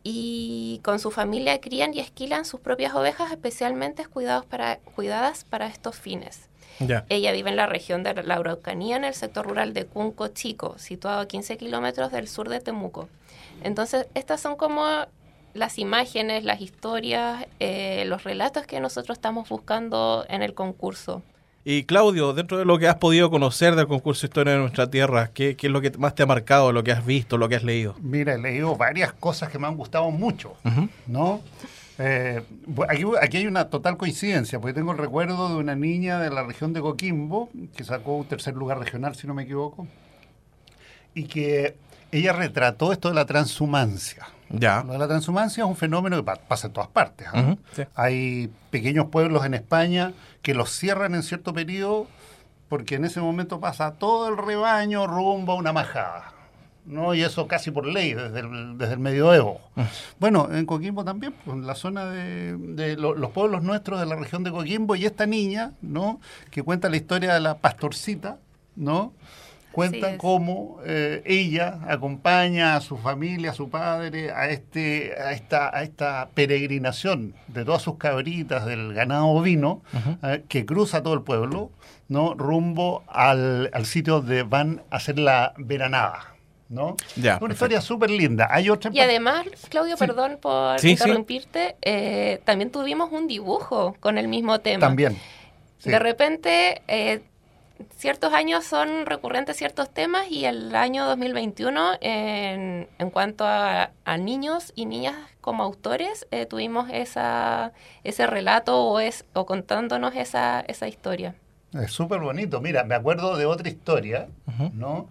y 0.03 0.81
con 0.85 1.01
su 1.01 1.11
familia 1.11 1.61
crían 1.61 1.93
y 1.93 2.01
esquilan 2.01 2.45
sus 2.45 2.61
propias 2.61 2.95
ovejas 2.95 3.31
especialmente 3.31 4.07
cuidados 4.07 4.47
para, 4.47 4.79
cuidadas 4.79 5.45
para 5.45 5.67
estos 5.67 5.97
fines. 5.97 6.49
Ella 7.09 7.33
vive 7.33 7.51
en 7.51 7.57
la 7.57 7.67
región 7.67 8.05
de 8.05 8.15
la 8.23 8.37
Araucanía, 8.37 8.97
en 8.97 9.05
el 9.05 9.15
sector 9.15 9.47
rural 9.47 9.75
de 9.75 9.85
Cunco 9.85 10.29
Chico, 10.29 10.79
situado 10.79 11.21
a 11.21 11.27
15 11.27 11.57
kilómetros 11.57 12.13
del 12.13 12.29
sur 12.29 12.49
de 12.49 12.61
Temuco. 12.61 13.09
Entonces, 13.65 14.07
estas 14.15 14.41
son 14.41 14.55
como 14.55 14.87
las 15.55 15.79
imágenes, 15.79 16.45
las 16.45 16.61
historias, 16.61 17.47
eh, 17.61 18.05
los 18.07 18.25
relatos 18.25 18.67
que 18.67 18.81
nosotros 18.81 19.19
estamos 19.19 19.49
buscando 19.49 20.25
en 20.29 20.43
el 20.43 20.55
concurso. 20.55 21.23
Y 21.65 21.85
Claudio, 21.85 22.33
dentro 22.33 22.57
de 22.57 22.65
lo 22.65 22.79
que 22.79 22.89
has 22.89 22.97
podido 22.97 23.31
conocer 23.31 23.75
del 23.75 23.87
concurso 23.87 24.25
Historia 24.25 24.55
de 24.55 24.59
nuestra 24.59 24.91
Tierra, 24.91 25.31
¿qué, 25.35 25.57
es 25.61 25.71
lo 25.71 25.81
que 25.81 25.91
más 25.99 26.15
te 26.15 26.23
ha 26.23 26.27
marcado, 26.27 26.73
lo 26.73 26.83
que 26.83 26.93
has 26.93 27.05
visto, 27.05 27.37
lo 27.37 27.49
que 27.49 27.57
has 27.57 27.65
leído? 27.65 27.95
Mira, 28.01 28.35
he 28.35 28.39
leído 28.39 28.75
varias 28.77 29.13
cosas 29.13 29.51
que 29.51 29.59
me 29.59 29.67
han 29.67 29.77
gustado 29.77 30.11
mucho, 30.11 30.55
¿no? 31.07 31.43
Eh, 31.99 32.43
aquí, 32.89 33.03
aquí, 33.21 33.37
hay 33.39 33.47
una 33.47 33.69
total 33.69 33.97
coincidencia, 33.97 34.61
porque 34.61 34.73
tengo 34.73 34.93
el 34.93 34.99
recuerdo 34.99 35.49
de 35.49 35.57
una 35.57 35.75
niña 35.75 36.21
de 36.21 36.31
la 36.31 36.45
región 36.45 36.73
de 36.73 36.81
Coquimbo, 36.81 37.51
que 37.77 37.85
sacó 37.85 38.17
un 38.17 38.25
tercer 38.25 38.55
lugar 38.55 38.79
regional, 38.79 39.17
si 39.17 39.27
no 39.27 39.35
me 39.35 39.43
equivoco, 39.43 39.87
y 41.13 41.25
que 41.25 41.77
ella 42.13 42.33
retrató 42.33 42.93
esto 42.93 43.09
de 43.09 43.15
la 43.15 43.27
transhumancia. 43.27 44.27
Ya. 44.51 44.83
Lo 44.83 44.93
de 44.93 44.99
la 44.99 45.09
transhumancia 45.09 45.65
es 45.65 45.69
un 45.69 45.77
fenómeno 45.77 46.17
que 46.17 46.23
pasa 46.23 46.69
en 46.69 46.73
todas 46.73 46.89
partes. 46.89 47.27
¿ah? 47.33 47.57
Hay 47.95 48.51
pequeños 48.71 49.07
pueblos 49.07 49.45
en 49.45 49.55
España 49.55 50.13
que 50.43 50.55
los 50.55 50.71
cierran 50.71 51.15
en 51.15 51.23
cierto 51.23 51.53
periodo 51.53 52.07
porque 52.69 52.97
en 52.97 53.05
ese 53.05 53.21
momento 53.21 53.61
pasa 53.61 53.93
todo 53.93 54.29
el 54.29 54.37
rebaño 54.37 55.07
rumbo 55.07 55.53
a 55.53 55.57
una 55.57 55.73
majada. 55.73 56.33
¿no? 56.89 57.15
Y 57.15 57.23
eso 57.23 57.47
casi 57.47 57.71
por 57.71 57.87
ley, 57.87 58.15
desde 58.15 58.41
el, 58.41 58.79
desde 58.79 58.95
el 58.95 58.99
medioevo. 58.99 59.61
Mm. 59.77 59.83
Bueno, 60.19 60.49
en 60.51 60.65
Coquimbo 60.65 61.05
también, 61.05 61.35
pues, 61.45 61.57
en 61.57 61.67
la 61.67 61.75
zona 61.75 62.07
de, 62.07 62.97
los 62.97 63.31
pueblos 63.31 63.63
nuestros 63.63 64.01
de 64.01 64.07
la 64.07 64.17
región 64.17 64.43
de 64.43 64.51
Coquimbo, 64.51 64.97
y 64.97 65.05
esta 65.05 65.27
niña, 65.27 65.73
¿no? 65.83 66.19
Que 66.51 66.63
cuenta 66.63 66.89
la 66.89 66.97
historia 66.97 67.35
de 67.35 67.41
la 67.41 67.59
pastorcita, 67.59 68.39
¿no? 68.75 69.13
Cuenta 69.79 70.19
cómo 70.19 70.79
eh, 70.85 71.23
ella 71.25 71.79
acompaña 71.87 72.75
a 72.75 72.81
su 72.81 72.97
familia, 72.97 73.53
a 73.53 73.55
su 73.55 73.71
padre, 73.71 74.33
a, 74.33 74.49
este, 74.49 75.15
a, 75.21 75.33
esta, 75.33 75.77
a 75.77 75.83
esta 75.85 76.29
peregrinación 76.35 77.35
de 77.47 77.65
todas 77.65 77.83
sus 77.83 77.97
cabritas 77.97 78.67
del 78.67 78.93
ganado 78.93 79.29
ovino, 79.29 79.83
eh, 80.23 80.43
que 80.49 80.67
cruza 80.67 81.03
todo 81.03 81.15
el 81.15 81.23
pueblo, 81.23 81.71
¿no? 82.09 82.35
rumbo 82.35 83.05
al, 83.07 83.71
al 83.73 83.87
sitio 83.87 84.15
donde 84.15 84.43
van 84.43 84.83
a 84.91 84.97
hacer 84.97 85.19
la 85.19 85.55
veranada. 85.57 86.35
¿no? 86.69 86.97
Una 87.41 87.53
historia 87.55 87.81
súper 87.81 88.11
linda. 88.11 88.49
Hay 88.51 88.69
otra 88.69 88.91
y 88.93 89.01
además, 89.01 89.47
Claudio, 89.71 89.97
perdón 89.97 90.39
por 90.41 90.85
interrumpirte, 90.85 91.77
eh, 91.83 92.41
también 92.45 92.71
tuvimos 92.71 93.11
un 93.13 93.27
dibujo 93.27 93.97
con 94.01 94.19
el 94.19 94.29
mismo 94.29 94.59
tema. 94.61 94.81
También. 94.81 95.17
De 95.85 95.99
repente, 95.99 96.83
eh, 96.89 97.23
ciertos 97.97 98.33
años 98.33 98.65
son 98.65 99.07
recurrentes 99.07 99.57
ciertos 99.57 99.93
temas 99.93 100.31
y 100.31 100.45
el 100.45 100.75
año 100.75 101.07
2021, 101.07 101.99
en, 102.01 102.89
en 102.99 103.11
cuanto 103.11 103.45
a, 103.47 103.91
niños 104.19 104.73
y 104.75 104.87
niñas 104.87 105.17
como 105.41 105.63
autores, 105.63 106.27
eh, 106.31 106.47
tuvimos 106.47 106.91
esa, 106.93 107.73
ese 108.05 108.27
relato 108.27 108.85
o, 108.85 109.01
es, 109.01 109.25
o 109.33 109.47
contándonos 109.47 110.15
esa, 110.17 110.61
esa 110.61 110.89
historia. 110.89 111.35
Es 111.73 111.93
súper 111.93 112.21
bonito. 112.21 112.61
Mira, 112.61 112.85
me 112.85 112.95
acuerdo 112.95 113.37
de 113.37 113.47
otra 113.47 113.69
historia, 113.69 114.29
¿no? 114.73 115.09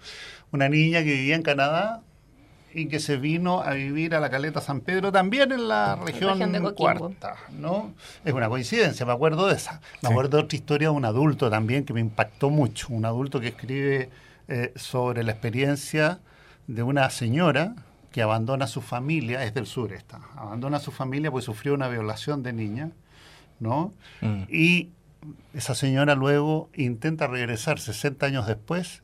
una 0.52 0.70
niña 0.70 1.00
que 1.00 1.14
vivía 1.14 1.36
en 1.36 1.44
Canadá 1.44 2.02
y 2.78 2.88
que 2.88 3.00
se 3.00 3.18
vino 3.18 3.62
a 3.62 3.74
vivir 3.74 4.14
a 4.14 4.20
la 4.20 4.30
Caleta 4.30 4.62
San 4.62 4.82
Pedro 4.82 5.12
también 5.12 5.52
en 5.52 5.68
la 5.68 5.96
región, 5.96 6.40
de 6.52 6.74
Cuarta, 6.74 7.36
¿no? 7.52 7.94
Es 8.24 8.34
una 8.34 8.50
coincidencia, 8.50 9.06
me 9.06 9.14
acuerdo 9.14 9.48
de 9.48 9.56
esa. 9.56 9.82
Me 10.02 10.10
acuerdo 10.10 10.38
de 10.38 10.44
otra 10.44 10.56
historia 10.56 10.90
de 10.90 10.94
un 10.94 11.06
adulto 11.06 11.50
también 11.50 11.86
que 11.86 11.94
me 11.94 12.02
impactó 12.02 12.50
mucho, 12.50 12.88
un 12.90 13.06
adulto 13.06 13.40
que 13.40 13.48
escribe 13.48 14.10
eh, 14.48 14.74
sobre 14.76 15.24
la 15.24 15.32
experiencia 15.32 16.20
de 16.68 16.84
una 16.84 17.10
señora 17.10 17.76
que 18.12 18.22
abandona 18.22 18.66
a 18.66 18.68
su 18.68 18.82
familia, 18.82 19.44
es 19.44 19.54
del 19.54 19.66
sur 19.66 19.92
esta, 19.92 20.20
abandona 20.36 20.78
a 20.78 20.80
su 20.80 20.92
familia 20.92 21.32
porque 21.32 21.46
sufrió 21.46 21.74
una 21.74 21.88
violación 21.88 22.44
de 22.44 22.54
niña, 22.54 22.92
¿no? 23.60 23.94
Mm. 24.22 24.44
Y 24.50 24.90
esa 25.54 25.74
señora 25.74 26.14
luego 26.14 26.70
intenta 26.76 27.26
regresar 27.26 27.80
60 27.80 28.26
años 28.26 28.46
después 28.46 29.02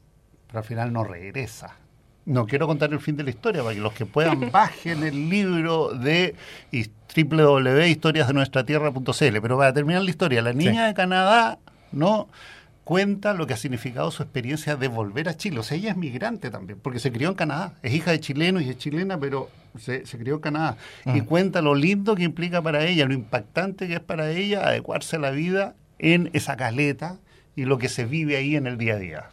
pero 0.53 0.59
al 0.59 0.65
final 0.65 0.93
no 0.93 1.03
regresa. 1.03 1.77
No 2.25 2.45
quiero 2.45 2.67
contar 2.67 2.93
el 2.93 2.99
fin 2.99 3.17
de 3.17 3.23
la 3.23 3.31
historia 3.31 3.63
para 3.63 3.75
que 3.75 3.81
los 3.81 3.93
que 3.93 4.05
puedan 4.05 4.51
bajen 4.51 5.03
el 5.03 5.29
libro 5.29 5.89
de 5.89 6.35
www.historiasdenuestratierra.cl. 7.15 9.41
Pero 9.41 9.57
para 9.57 9.73
terminar 9.73 10.03
la 10.03 10.09
historia, 10.09 10.41
la 10.41 10.53
niña 10.53 10.87
de 10.87 10.93
Canadá 10.93 11.59
no 11.91 12.29
cuenta 12.83 13.33
lo 13.33 13.47
que 13.47 13.53
ha 13.53 13.57
significado 13.57 14.11
su 14.11 14.23
experiencia 14.23 14.75
de 14.75 14.87
volver 14.87 15.29
a 15.29 15.37
Chile. 15.37 15.59
O 15.59 15.63
sea, 15.63 15.77
ella 15.77 15.91
es 15.91 15.97
migrante 15.97 16.49
también, 16.49 16.79
porque 16.81 16.99
se 16.99 17.11
crió 17.11 17.29
en 17.29 17.35
Canadá. 17.35 17.73
Es 17.81 17.93
hija 17.93 18.11
de 18.11 18.19
chilenos 18.19 18.63
y 18.63 18.69
es 18.69 18.77
chilena, 18.77 19.19
pero 19.19 19.49
se, 19.77 20.03
crió 20.03 20.35
en 20.35 20.41
Canadá. 20.41 20.77
Y 21.05 21.21
mm. 21.21 21.25
cuenta 21.25 21.61
lo 21.61 21.75
lindo 21.75 22.15
que 22.15 22.23
implica 22.23 22.61
para 22.61 22.85
ella, 22.85 23.05
lo 23.05 23.13
impactante 23.13 23.87
que 23.87 23.95
es 23.95 23.99
para 23.99 24.31
ella 24.31 24.67
adecuarse 24.67 25.17
a 25.17 25.19
la 25.19 25.31
vida 25.31 25.75
en 25.99 26.29
esa 26.33 26.57
caleta 26.57 27.17
y 27.55 27.65
lo 27.65 27.77
que 27.77 27.89
se 27.89 28.05
vive 28.05 28.35
ahí 28.35 28.55
en 28.55 28.67
el 28.67 28.77
día 28.77 28.95
a 28.95 28.99
día. 28.99 29.29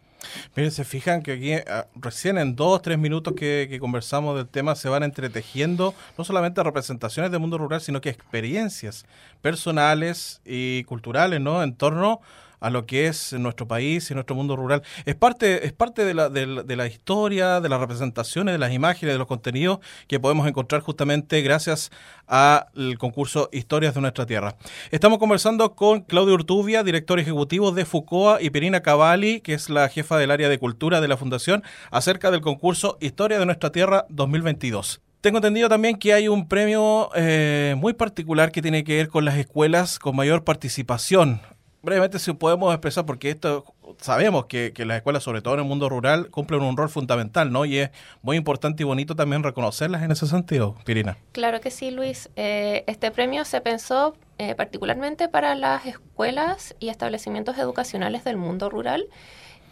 Miren, 0.57 0.71
se 0.71 0.85
fijan 0.85 1.23
que 1.23 1.33
aquí 1.33 1.53
ah, 1.55 1.87
recién 1.95 2.39
en 2.39 2.57
dos 2.57 2.79
o 2.79 2.81
tres 2.81 2.99
minutos 2.99 3.35
que, 3.35 3.77
conversamos 3.81 4.37
del 4.37 4.49
tema 4.49 4.75
se 4.75 4.89
van 4.89 5.03
entretejiendo 5.03 5.95
no 6.19 6.25
solamente 6.25 6.63
representaciones 6.63 7.31
del 7.31 7.41
mundo 7.41 7.59
rural, 7.59 7.81
sino 7.81 8.01
que 8.01 8.11
experiencias 8.11 9.07
personales 9.43 10.41
y 10.45 10.85
culturales, 10.85 11.41
¿no? 11.41 11.63
En 11.63 11.75
torno 11.75 12.21
a 12.61 12.71
lo 12.71 12.87
que 12.87 13.07
es 13.07 13.33
nuestro 13.33 13.67
país 13.67 14.11
y 14.11 14.15
nuestro 14.15 14.37
mundo 14.37 14.57
rural. 14.57 14.83
Es 15.05 15.15
parte, 15.15 15.67
es 15.67 15.73
parte 15.73 16.05
de, 16.05 16.15
la, 16.15 16.29
de, 16.29 16.77
la 16.77 16.87
historia, 16.87 17.61
de 17.61 17.69
las 17.69 17.81
representaciones, 17.81 18.55
de 18.55 18.59
las 18.59 18.73
imágenes, 18.73 19.15
de 19.15 19.19
los 19.19 19.27
contenidos 19.27 19.81
que 20.07 20.21
podemos 20.21 20.47
encontrar 20.47 20.81
justamente 20.83 21.41
gracias 21.43 21.91
al 22.27 22.99
concurso 22.99 23.49
Historias 23.53 23.95
de 23.95 24.01
nuestra 24.01 24.27
Tierra. 24.27 24.57
Estamos 24.91 25.19
conversando 25.19 25.75
con 25.75 26.03
Claudio 26.03 26.35
Urtubia, 26.35 26.83
director 26.83 27.19
ejecutivo 27.19 27.73
de 27.73 27.85
FUCOA, 27.85 28.41
y 28.41 28.51
Perina 28.51 28.81
Cavalli, 28.83 29.41
que 29.41 29.55
es 29.55 29.71
la 29.71 29.89
jefa 29.89 30.19
del 30.19 30.31
área 30.31 30.49
de 30.49 30.59
cultura 30.59 31.01
de 31.01 31.09
la 31.09 31.17
Fundación, 31.17 31.63
acerca 31.91 32.31
del 32.31 32.41
concurso 32.41 32.99
Historia 33.01 33.39
de 33.39 33.47
nuestra 33.47 33.73
Tierra 33.73 34.07
2022. 34.11 35.01
Tengo 35.21 35.37
entendido 35.39 35.69
también 35.69 35.97
que 35.97 36.15
hay 36.15 36.29
un 36.29 36.49
premio 36.49 37.11
eh, 37.15 37.75
muy 37.77 37.93
particular 37.93 38.53
que 38.53 38.63
tiene 38.63 38.85
que 38.85 38.97
ver 38.97 39.09
con 39.09 39.27
las 39.27 39.37
escuelas 39.37 39.99
con 39.99 40.17
mayor 40.17 40.45
participación 40.45 41.43
brevemente 41.83 42.19
si 42.19 42.33
podemos 42.33 42.73
expresar, 42.73 43.07
porque 43.07 43.31
esto 43.31 43.65
sabemos 43.99 44.47
que, 44.47 44.73
las 44.79 44.99
escuelas, 44.99 45.23
sobre 45.23 45.43
todo 45.43 45.55
en 45.55 45.61
el 45.61 45.67
mundo 45.67 45.89
rural, 45.89 46.31
cumplen 46.31 46.63
un 46.63 46.77
rol 46.77 46.89
fundamental, 46.89 47.53
¿no? 47.53 47.65
Y 47.65 47.79
es 47.79 47.91
muy 48.23 48.37
importante 48.37 48.83
y 48.83 48.87
bonito 48.87 49.15
también 49.15 49.43
reconocerlas 49.43 50.03
en 50.03 50.11
ese 50.11 50.27
sentido, 50.27 50.77
Pirina. 50.85 51.17
Claro 51.33 51.61
que 51.61 51.71
sí, 51.71 51.91
Luis. 51.91 52.31
Eh, 52.37 52.85
este 52.87 53.11
premio 53.11 53.45
se 53.45 53.61
pensó 53.61 54.15
eh, 54.39 54.55
particularmente 54.55 55.29
para 55.29 55.55
las 55.55 55.87
escuelas 55.87 56.75
y 56.81 56.89
establecimientos 56.89 57.59
educacionales 57.59 58.25
del 58.25 58.37
mundo 58.37 58.71
rural 58.71 59.07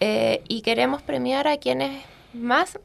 eh, 0.00 0.42
y 0.48 0.62
queremos 0.62 1.02
premiar 1.02 1.48
a 1.48 1.56
quienes 1.56 2.04
más 2.32 2.78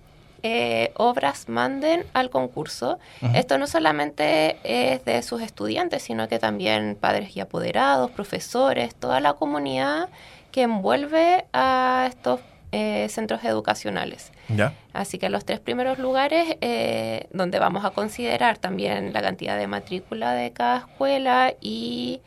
eh, 0.43 0.91
obras 0.95 1.49
manden 1.49 2.05
al 2.13 2.29
concurso. 2.29 2.99
Esto 3.33 3.57
no 3.57 3.65
solamente 3.67 4.57
es 4.63 5.03
de 5.05 5.21
sus 5.23 5.41
estudiantes, 5.41 6.03
sino 6.03 6.27
que 6.27 6.37
también 6.39 6.97
padres 6.99 7.35
y 7.35 7.39
apoderados, 7.39 8.11
profesores, 8.11 8.93
toda 8.95 9.19
la 9.19 9.33
comunidad 9.33 10.09
que 10.51 10.63
envuelve 10.63 11.45
a 11.53 12.05
estos 12.09 12.39
eh, 12.71 13.07
centros 13.09 13.43
educacionales. 13.43 14.31
Ya. 14.49 14.73
Así 14.93 15.17
que 15.17 15.29
los 15.29 15.45
tres 15.45 15.59
primeros 15.59 15.97
lugares 15.99 16.57
eh, 16.61 17.27
donde 17.31 17.59
vamos 17.59 17.85
a 17.85 17.91
considerar 17.91 18.57
también 18.57 19.13
la 19.13 19.21
cantidad 19.21 19.57
de 19.57 19.67
matrícula 19.67 20.33
de 20.33 20.51
cada 20.51 20.79
escuela 20.79 21.53
y 21.61 22.21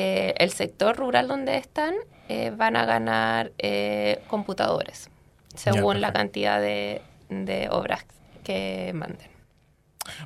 eh, 0.00 0.32
el 0.38 0.50
sector 0.50 0.96
rural 0.96 1.26
donde 1.26 1.56
están, 1.56 1.92
eh, 2.28 2.52
van 2.56 2.76
a 2.76 2.84
ganar 2.84 3.50
eh, 3.58 4.20
computadores, 4.28 5.10
según 5.56 6.00
la 6.00 6.12
perfecto. 6.12 6.18
cantidad 6.18 6.60
de, 6.60 7.02
de 7.28 7.68
obras 7.70 8.04
que 8.44 8.92
manden. 8.94 9.38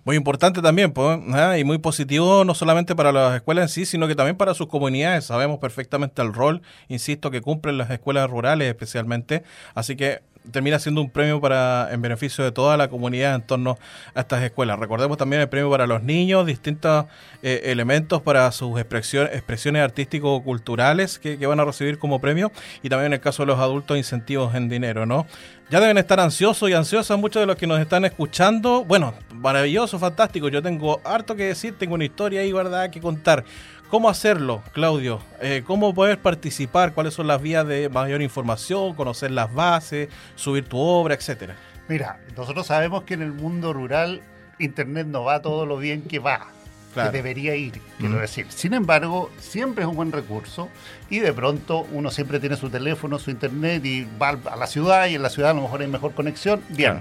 Muy 0.04 0.16
importante 0.16 0.62
también, 0.62 0.92
pues, 0.92 1.18
¿ah? 1.32 1.58
y 1.58 1.64
muy 1.64 1.78
positivo 1.78 2.44
no 2.44 2.54
solamente 2.54 2.94
para 2.94 3.12
las 3.12 3.34
escuelas 3.34 3.64
en 3.64 3.68
sí, 3.68 3.86
sino 3.86 4.06
que 4.06 4.14
también 4.14 4.36
para 4.36 4.54
sus 4.54 4.68
comunidades. 4.68 5.24
Sabemos 5.24 5.58
perfectamente 5.58 6.22
el 6.22 6.32
rol, 6.32 6.62
insisto, 6.88 7.30
que 7.30 7.40
cumplen 7.40 7.78
las 7.78 7.90
escuelas 7.90 8.30
rurales 8.30 8.68
especialmente. 8.68 9.42
Así 9.74 9.96
que 9.96 10.22
termina 10.50 10.78
siendo 10.78 11.00
un 11.00 11.10
premio 11.10 11.40
para 11.40 11.88
en 11.92 12.02
beneficio 12.02 12.44
de 12.44 12.52
toda 12.52 12.76
la 12.76 12.88
comunidad 12.88 13.34
en 13.34 13.42
torno 13.42 13.78
a 14.14 14.20
estas 14.20 14.42
escuelas. 14.42 14.78
Recordemos 14.78 15.16
también 15.18 15.42
el 15.42 15.48
premio 15.48 15.70
para 15.70 15.86
los 15.86 16.02
niños, 16.02 16.46
distintos 16.46 17.06
eh, 17.42 17.62
elementos 17.64 18.22
para 18.22 18.50
sus 18.52 18.78
expresiones, 18.78 19.34
expresiones 19.34 19.82
artístico-culturales 19.82 21.18
que, 21.18 21.36
van 21.46 21.60
a 21.60 21.64
recibir 21.64 21.98
como 21.98 22.20
premio 22.20 22.50
y 22.82 22.88
también 22.88 23.06
en 23.06 23.12
el 23.14 23.20
caso 23.20 23.42
de 23.42 23.48
los 23.48 23.58
adultos 23.58 23.96
incentivos 23.96 24.54
en 24.54 24.68
dinero, 24.68 25.06
¿no? 25.06 25.26
Ya 25.70 25.80
deben 25.80 25.96
estar 25.96 26.20
ansiosos 26.20 26.68
y 26.68 26.74
ansiosas 26.74 27.18
muchos 27.18 27.40
de 27.40 27.46
los 27.46 27.56
que 27.56 27.66
nos 27.66 27.80
están 27.80 28.04
escuchando. 28.04 28.84
Bueno, 28.84 29.14
maravilloso, 29.32 29.98
fantástico. 29.98 30.48
Yo 30.48 30.62
tengo 30.62 31.00
harto 31.02 31.34
que 31.34 31.44
decir, 31.44 31.78
tengo 31.78 31.94
una 31.94 32.04
historia 32.04 32.42
ahí, 32.42 32.52
¿verdad?, 32.52 32.90
que 32.90 33.00
contar. 33.00 33.44
¿Cómo 33.92 34.08
hacerlo, 34.08 34.62
Claudio? 34.72 35.20
Eh, 35.42 35.64
¿Cómo 35.66 35.92
poder 35.92 36.18
participar? 36.18 36.94
¿Cuáles 36.94 37.12
son 37.12 37.26
las 37.26 37.42
vías 37.42 37.66
de 37.66 37.90
mayor 37.90 38.22
información? 38.22 38.94
¿Conocer 38.94 39.30
las 39.32 39.52
bases? 39.52 40.08
¿Subir 40.34 40.64
tu 40.66 40.78
obra, 40.78 41.12
etcétera? 41.14 41.56
Mira, 41.88 42.18
nosotros 42.34 42.66
sabemos 42.66 43.02
que 43.02 43.12
en 43.12 43.20
el 43.20 43.32
mundo 43.34 43.74
rural 43.74 44.22
Internet 44.58 45.08
no 45.08 45.24
va 45.24 45.42
todo 45.42 45.66
lo 45.66 45.76
bien 45.76 46.00
que 46.00 46.20
va, 46.20 46.46
Claro. 46.94 47.10
que 47.10 47.18
debería 47.18 47.54
ir, 47.54 47.82
quiero 47.98 48.16
Mm. 48.16 48.20
decir. 48.22 48.46
Sin 48.48 48.72
embargo, 48.72 49.30
siempre 49.38 49.84
es 49.84 49.90
un 49.90 49.96
buen 49.96 50.10
recurso 50.10 50.70
y 51.10 51.18
de 51.18 51.34
pronto 51.34 51.86
uno 51.92 52.10
siempre 52.10 52.40
tiene 52.40 52.56
su 52.56 52.70
teléfono, 52.70 53.18
su 53.18 53.30
Internet 53.30 53.84
y 53.84 54.08
va 54.18 54.30
a 54.50 54.56
la 54.56 54.66
ciudad 54.68 55.06
y 55.08 55.16
en 55.16 55.22
la 55.22 55.28
ciudad 55.28 55.50
a 55.50 55.54
lo 55.54 55.60
mejor 55.60 55.82
hay 55.82 55.88
mejor 55.88 56.14
conexión. 56.14 56.62
Bien. 56.70 57.00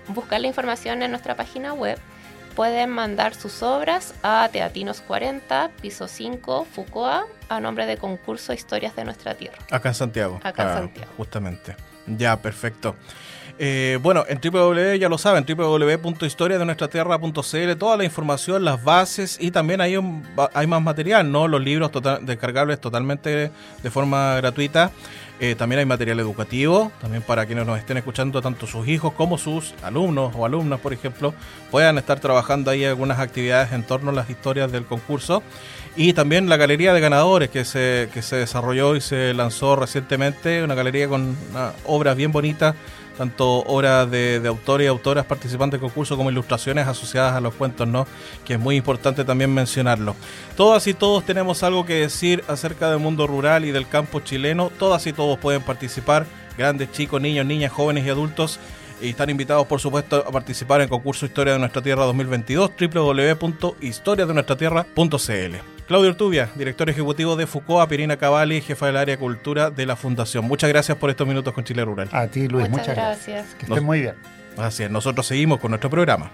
buscar 0.08 0.40
la 0.40 0.46
información 0.46 1.02
en 1.02 1.10
nuestra 1.10 1.34
página 1.36 1.72
web, 1.74 1.98
pueden 2.56 2.90
mandar 2.90 3.34
sus 3.34 3.62
obras 3.62 4.14
a 4.22 4.48
Teatinos 4.50 5.00
40, 5.02 5.70
piso 5.80 6.08
5, 6.08 6.66
Fucoa, 6.72 7.26
a 7.48 7.60
nombre 7.60 7.86
de 7.86 7.96
concurso 7.96 8.52
Historias 8.52 8.96
de 8.96 9.04
nuestra 9.04 9.34
Tierra. 9.34 9.58
Acá 9.70 9.90
en 9.90 9.94
Santiago. 9.94 10.40
Acá 10.42 10.62
en 10.62 10.68
Ah, 10.68 10.74
Santiago. 10.78 11.10
Justamente. 11.16 11.76
Ya, 12.06 12.36
perfecto. 12.36 12.96
Eh, 13.62 13.98
bueno, 14.02 14.24
en 14.26 14.40
www, 14.40 14.94
ya 14.98 15.10
lo 15.10 15.18
saben, 15.18 15.44
www.historiadenuestratierra.cl, 15.46 17.76
toda 17.78 17.98
la 17.98 18.04
información, 18.04 18.64
las 18.64 18.82
bases 18.82 19.36
y 19.38 19.50
también 19.50 19.82
hay, 19.82 19.98
un- 19.98 20.22
hay 20.54 20.66
más 20.66 20.80
material, 20.80 21.30
¿no? 21.30 21.46
Los 21.46 21.60
libros 21.60 21.92
total- 21.92 22.24
descargables 22.24 22.80
totalmente 22.80 23.50
de 23.82 23.90
forma 23.90 24.36
gratuita. 24.36 24.92
Eh, 25.40 25.56
también 25.56 25.80
hay 25.80 25.84
material 25.84 26.20
educativo, 26.20 26.90
también 27.02 27.22
para 27.22 27.44
quienes 27.44 27.66
nos 27.66 27.78
estén 27.78 27.98
escuchando, 27.98 28.40
tanto 28.40 28.66
sus 28.66 28.88
hijos 28.88 29.12
como 29.12 29.36
sus 29.36 29.74
alumnos 29.82 30.32
o 30.36 30.46
alumnas, 30.46 30.80
por 30.80 30.94
ejemplo, 30.94 31.34
puedan 31.70 31.98
estar 31.98 32.18
trabajando 32.18 32.70
ahí 32.70 32.86
algunas 32.86 33.18
actividades 33.18 33.72
en 33.72 33.82
torno 33.82 34.08
a 34.10 34.14
las 34.14 34.30
historias 34.30 34.72
del 34.72 34.86
concurso. 34.86 35.42
Y 35.96 36.14
también 36.14 36.48
la 36.48 36.56
galería 36.56 36.94
de 36.94 37.00
ganadores 37.00 37.50
que 37.50 37.66
se, 37.66 38.08
que 38.14 38.22
se 38.22 38.36
desarrolló 38.36 38.96
y 38.96 39.02
se 39.02 39.34
lanzó 39.34 39.76
recientemente, 39.76 40.62
una 40.62 40.74
galería 40.74 41.08
con 41.08 41.36
obras 41.86 42.16
bien 42.16 42.32
bonitas, 42.32 42.74
tanto 43.20 43.58
obras 43.66 44.10
de, 44.10 44.40
autores 44.48 44.86
y 44.86 44.88
autoras 44.88 45.26
participantes 45.26 45.78
del 45.78 45.86
concurso 45.86 46.16
como 46.16 46.30
ilustraciones 46.30 46.88
asociadas 46.88 47.34
a 47.34 47.42
los 47.42 47.52
cuentos, 47.52 47.86
¿no? 47.86 48.06
Que 48.46 48.54
es 48.54 48.58
muy 48.58 48.76
importante 48.76 49.26
también 49.26 49.52
mencionarlo. 49.52 50.16
Todas 50.56 50.86
y 50.86 50.94
todos 50.94 51.26
tenemos 51.26 51.62
algo 51.62 51.84
que 51.84 51.96
decir 51.96 52.42
acerca 52.48 52.88
del 52.88 52.98
mundo 52.98 53.26
rural 53.26 53.66
y 53.66 53.72
del 53.72 53.86
campo 53.86 54.20
chileno. 54.20 54.72
Todas 54.78 55.06
y 55.06 55.12
todos 55.12 55.38
pueden 55.38 55.60
participar, 55.60 56.24
grandes, 56.56 56.92
chicos, 56.92 57.20
niños, 57.20 57.44
niñas, 57.44 57.72
jóvenes 57.72 58.06
y 58.06 58.08
adultos. 58.08 58.58
Y 59.02 59.10
están 59.10 59.28
invitados, 59.28 59.66
por 59.66 59.80
supuesto, 59.80 60.24
a 60.26 60.32
participar 60.32 60.80
en 60.80 60.84
el 60.84 60.88
concurso 60.88 61.26
Historia 61.26 61.52
de 61.52 61.58
Nuestra 61.58 61.82
Tierra 61.82 62.06
2022, 62.06 62.70
www.historiadenuestratierra.cl. 62.80 65.79
Claudio 65.90 66.10
Urtubia, 66.10 66.48
director 66.54 66.88
ejecutivo 66.88 67.34
de 67.34 67.48
Foucault, 67.48 67.88
Pirina 67.88 68.16
Cavalli, 68.16 68.60
jefa 68.60 68.86
del 68.86 68.96
área 68.96 69.18
cultura 69.18 69.70
de 69.72 69.86
la 69.86 69.96
Fundación. 69.96 70.44
Muchas 70.44 70.70
gracias 70.70 70.96
por 70.96 71.10
estos 71.10 71.26
minutos 71.26 71.52
con 71.52 71.64
Chile 71.64 71.84
Rural. 71.84 72.08
A 72.12 72.28
ti, 72.28 72.46
Luis, 72.46 72.70
Muchas 72.70 72.86
muchas, 72.90 72.94
gracias. 72.96 73.26
gracias. 73.26 73.54
Que 73.56 73.66
Nos- 73.66 73.70
estés 73.78 73.82
muy 73.82 74.00
bien. 74.02 74.14
Así 74.56 74.84
es, 74.84 74.90
nosotros 74.92 75.26
seguimos 75.26 75.58
con 75.58 75.72
nuestro 75.72 75.90
programa. 75.90 76.30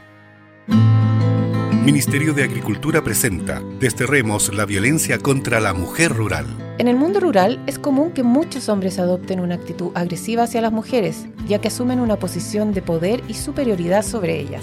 Ministerio 1.87 2.35
de 2.35 2.45
Agricultura 2.45 3.03
presenta 3.03 3.63
Desterremos 3.81 4.53
la 4.53 4.67
violencia 4.67 5.17
contra 5.17 5.59
la 5.59 5.73
mujer 5.73 6.13
rural. 6.13 6.45
En 6.77 6.87
el 6.87 6.97
mundo 6.97 7.19
rural 7.19 7.59
es 7.67 7.79
común 7.79 8.13
que 8.13 8.23
muchos 8.23 8.69
hombres 8.69 8.99
adopten 8.99 9.41
una 9.41 9.55
actitud 9.55 9.91
agresiva 9.95 10.43
hacia 10.43 10.61
las 10.61 10.73
mujeres, 10.73 11.25
ya 11.49 11.63
que 11.63 11.69
asumen 11.69 12.01
una 12.01 12.17
posición 12.17 12.75
de 12.75 12.83
poder 12.83 13.23
y 13.27 13.33
superioridad 13.33 14.03
sobre 14.03 14.39
ellas. 14.39 14.63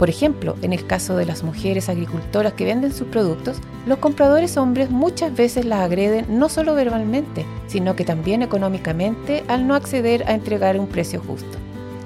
Por 0.00 0.08
ejemplo, 0.08 0.56
en 0.62 0.72
el 0.72 0.86
caso 0.86 1.14
de 1.14 1.26
las 1.26 1.42
mujeres 1.42 1.90
agricultoras 1.90 2.54
que 2.54 2.64
venden 2.64 2.94
sus 2.94 3.08
productos, 3.08 3.58
los 3.84 3.98
compradores 3.98 4.56
hombres 4.56 4.88
muchas 4.88 5.36
veces 5.36 5.66
las 5.66 5.80
agreden 5.80 6.38
no 6.38 6.48
solo 6.48 6.74
verbalmente, 6.74 7.44
sino 7.66 7.94
que 7.96 8.06
también 8.06 8.40
económicamente 8.40 9.44
al 9.46 9.66
no 9.66 9.74
acceder 9.74 10.24
a 10.26 10.32
entregar 10.32 10.80
un 10.80 10.86
precio 10.86 11.20
justo. 11.20 11.58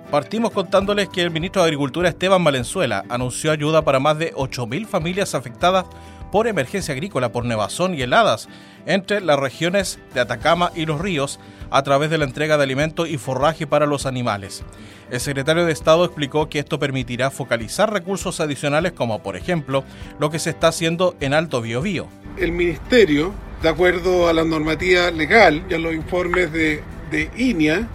Partimos 0.09 0.53
contándoles 0.53 1.09
que 1.09 1.23
el 1.23 1.33
ministro 1.33 1.63
de 1.63 1.67
Agricultura 1.67 2.09
Esteban 2.09 2.45
Valenzuela 2.45 3.05
anunció 3.09 3.51
ayuda 3.51 3.83
para 3.83 3.99
más 3.99 4.19
de 4.19 4.33
8.000 4.35 4.87
familias 4.87 5.35
afectadas 5.35 5.87
por 6.35 6.49
emergencia 6.49 6.95
agrícola 6.95 7.31
por 7.31 7.45
nevazón 7.45 7.95
y 7.95 8.03
heladas 8.03 8.49
entre 8.87 9.21
las 9.21 9.39
regiones 9.39 10.01
de 10.15 10.21
Atacama 10.21 10.73
y 10.75 10.85
Los 10.85 11.01
Ríos 11.01 11.39
a 11.71 11.85
través 11.85 12.11
de 12.11 12.19
la 12.19 12.25
entrega 12.25 12.57
de 12.57 12.65
alimentos 12.65 13.09
y 13.09 13.19
forraje 13.19 13.69
para 13.69 13.87
los 13.87 14.05
animales. 14.05 14.65
El 15.13 15.21
secretario 15.21 15.65
de 15.65 15.71
Estado 15.71 16.05
explicó 16.05 16.49
que 16.49 16.59
esto 16.59 16.81
permitirá 16.81 17.31
focalizar 17.31 17.93
recursos 17.93 18.41
adicionales 18.41 18.91
como 18.91 19.23
por 19.23 19.37
ejemplo 19.37 19.85
lo 20.19 20.31
que 20.31 20.41
se 20.41 20.51
está 20.51 20.67
haciendo 20.67 21.15
en 21.21 21.35
Alto 21.35 21.63
Biobío. 21.63 22.09
El 22.37 22.51
ministerio, 22.51 23.33
de 23.63 23.69
acuerdo 23.69 24.29
a 24.29 24.33
la 24.33 24.43
normativa 24.43 25.13
legal 25.13 25.63
y 25.71 25.75
a 25.75 25.79
los 25.79 25.95
informes 25.95 26.53
de, 26.53 26.83
de 27.13 27.31
INIA, 27.37 27.87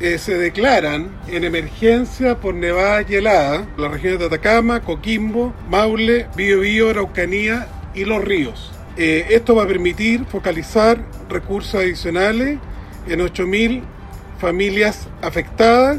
eh, 0.00 0.18
se 0.18 0.36
declaran 0.36 1.08
en 1.28 1.44
emergencia 1.44 2.38
por 2.38 2.54
nevada 2.54 3.06
y 3.08 3.14
helada 3.14 3.66
las 3.78 3.90
regiones 3.90 4.18
de 4.18 4.26
Atacama, 4.26 4.82
Coquimbo, 4.82 5.54
Maule, 5.70 6.26
Biobío, 6.36 6.90
Araucanía 6.90 7.66
y 7.96 8.04
Los 8.04 8.22
Ríos. 8.24 8.70
Eh, 8.96 9.26
esto 9.30 9.56
va 9.56 9.64
a 9.64 9.66
permitir 9.66 10.24
focalizar 10.26 10.98
recursos 11.28 11.74
adicionales 11.74 12.58
en 13.08 13.20
8.000 13.20 13.82
familias 14.38 15.08
afectadas. 15.22 15.98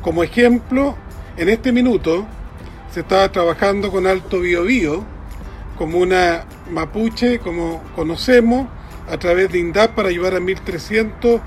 Como 0.00 0.22
ejemplo, 0.22 0.96
en 1.36 1.48
este 1.48 1.72
minuto 1.72 2.26
se 2.90 3.00
está 3.00 3.30
trabajando 3.30 3.90
con 3.90 4.06
Alto 4.06 4.40
Biobío, 4.40 5.04
como 5.76 5.98
una 5.98 6.44
mapuche, 6.70 7.40
como 7.40 7.82
conocemos, 7.96 8.68
a 9.10 9.18
través 9.18 9.50
de 9.52 9.58
INDAP 9.58 9.94
para 9.94 10.08
ayudar 10.08 10.34
a 10.34 10.38
1.300 10.38 11.40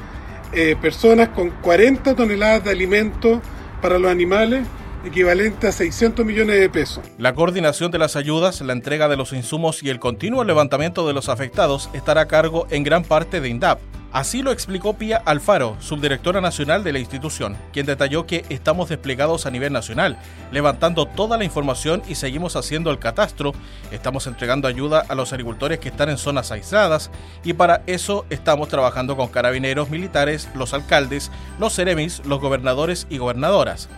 eh, 0.53 0.75
personas 0.81 1.29
con 1.29 1.49
40 1.49 2.15
toneladas 2.15 2.63
de 2.63 2.71
alimentos 2.71 3.39
para 3.81 3.97
los 3.97 4.11
animales 4.11 4.65
equivalente 5.07 5.67
a 5.67 5.71
600 5.71 6.25
millones 6.25 6.59
de 6.59 6.69
pesos. 6.69 7.03
La 7.17 7.33
coordinación 7.33 7.91
de 7.91 7.97
las 7.97 8.15
ayudas, 8.15 8.61
la 8.61 8.73
entrega 8.73 9.07
de 9.07 9.17
los 9.17 9.33
insumos 9.33 9.83
y 9.83 9.89
el 9.89 9.99
continuo 9.99 10.43
levantamiento 10.43 11.07
de 11.07 11.13
los 11.13 11.29
afectados 11.29 11.89
estará 11.93 12.21
a 12.21 12.27
cargo 12.27 12.67
en 12.69 12.83
gran 12.83 13.03
parte 13.03 13.41
de 13.41 13.49
INDAP, 13.49 13.79
Así 14.13 14.41
lo 14.41 14.51
explicó 14.51 14.93
Pía 14.93 15.21
Alfaro, 15.25 15.75
subdirectora 15.79 16.39
nacional 16.39 16.83
de 16.83 16.93
la 16.93 16.99
institución, 16.99 17.57
quien 17.73 17.85
detalló 17.85 18.25
que 18.25 18.45
estamos 18.49 18.87
desplegados 18.87 19.45
a 19.45 19.51
nivel 19.51 19.73
nacional, 19.73 20.17
levantando 20.51 21.05
toda 21.05 21.37
la 21.37 21.43
información 21.43 22.01
y 22.07 22.15
seguimos 22.15 22.55
haciendo 22.55 22.89
el 22.89 22.99
catastro, 22.99 23.51
estamos 23.91 24.25
entregando 24.25 24.67
ayuda 24.67 25.03
a 25.07 25.13
los 25.13 25.33
agricultores 25.33 25.79
que 25.79 25.89
están 25.89 26.09
en 26.09 26.17
zonas 26.17 26.51
aisladas 26.51 27.11
y 27.43 27.53
para 27.53 27.83
eso 27.85 28.25
estamos 28.29 28.69
trabajando 28.69 29.17
con 29.17 29.27
carabineros 29.27 29.89
militares, 29.89 30.49
los 30.55 30.73
alcaldes, 30.73 31.29
los 31.59 31.73
seremis, 31.73 32.25
los 32.25 32.39
gobernadores 32.39 33.07
y 33.09 33.17
gobernadoras. 33.17 33.89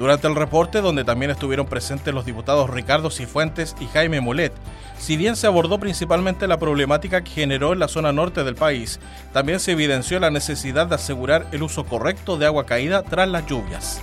Durante 0.00 0.26
el 0.26 0.34
reporte, 0.34 0.80
donde 0.80 1.04
también 1.04 1.30
estuvieron 1.30 1.66
presentes 1.66 2.14
los 2.14 2.24
diputados 2.24 2.70
Ricardo 2.70 3.10
Cifuentes 3.10 3.76
y 3.80 3.84
Jaime 3.84 4.22
Mulet, 4.22 4.54
si 4.98 5.18
bien 5.18 5.36
se 5.36 5.46
abordó 5.46 5.78
principalmente 5.78 6.46
la 6.46 6.58
problemática 6.58 7.22
que 7.22 7.30
generó 7.32 7.74
en 7.74 7.80
la 7.80 7.86
zona 7.86 8.10
norte 8.10 8.42
del 8.42 8.54
país, 8.54 8.98
también 9.34 9.60
se 9.60 9.72
evidenció 9.72 10.18
la 10.18 10.30
necesidad 10.30 10.86
de 10.86 10.94
asegurar 10.94 11.48
el 11.52 11.62
uso 11.62 11.84
correcto 11.84 12.38
de 12.38 12.46
agua 12.46 12.64
caída 12.64 13.02
tras 13.02 13.28
las 13.28 13.44
lluvias. 13.44 14.00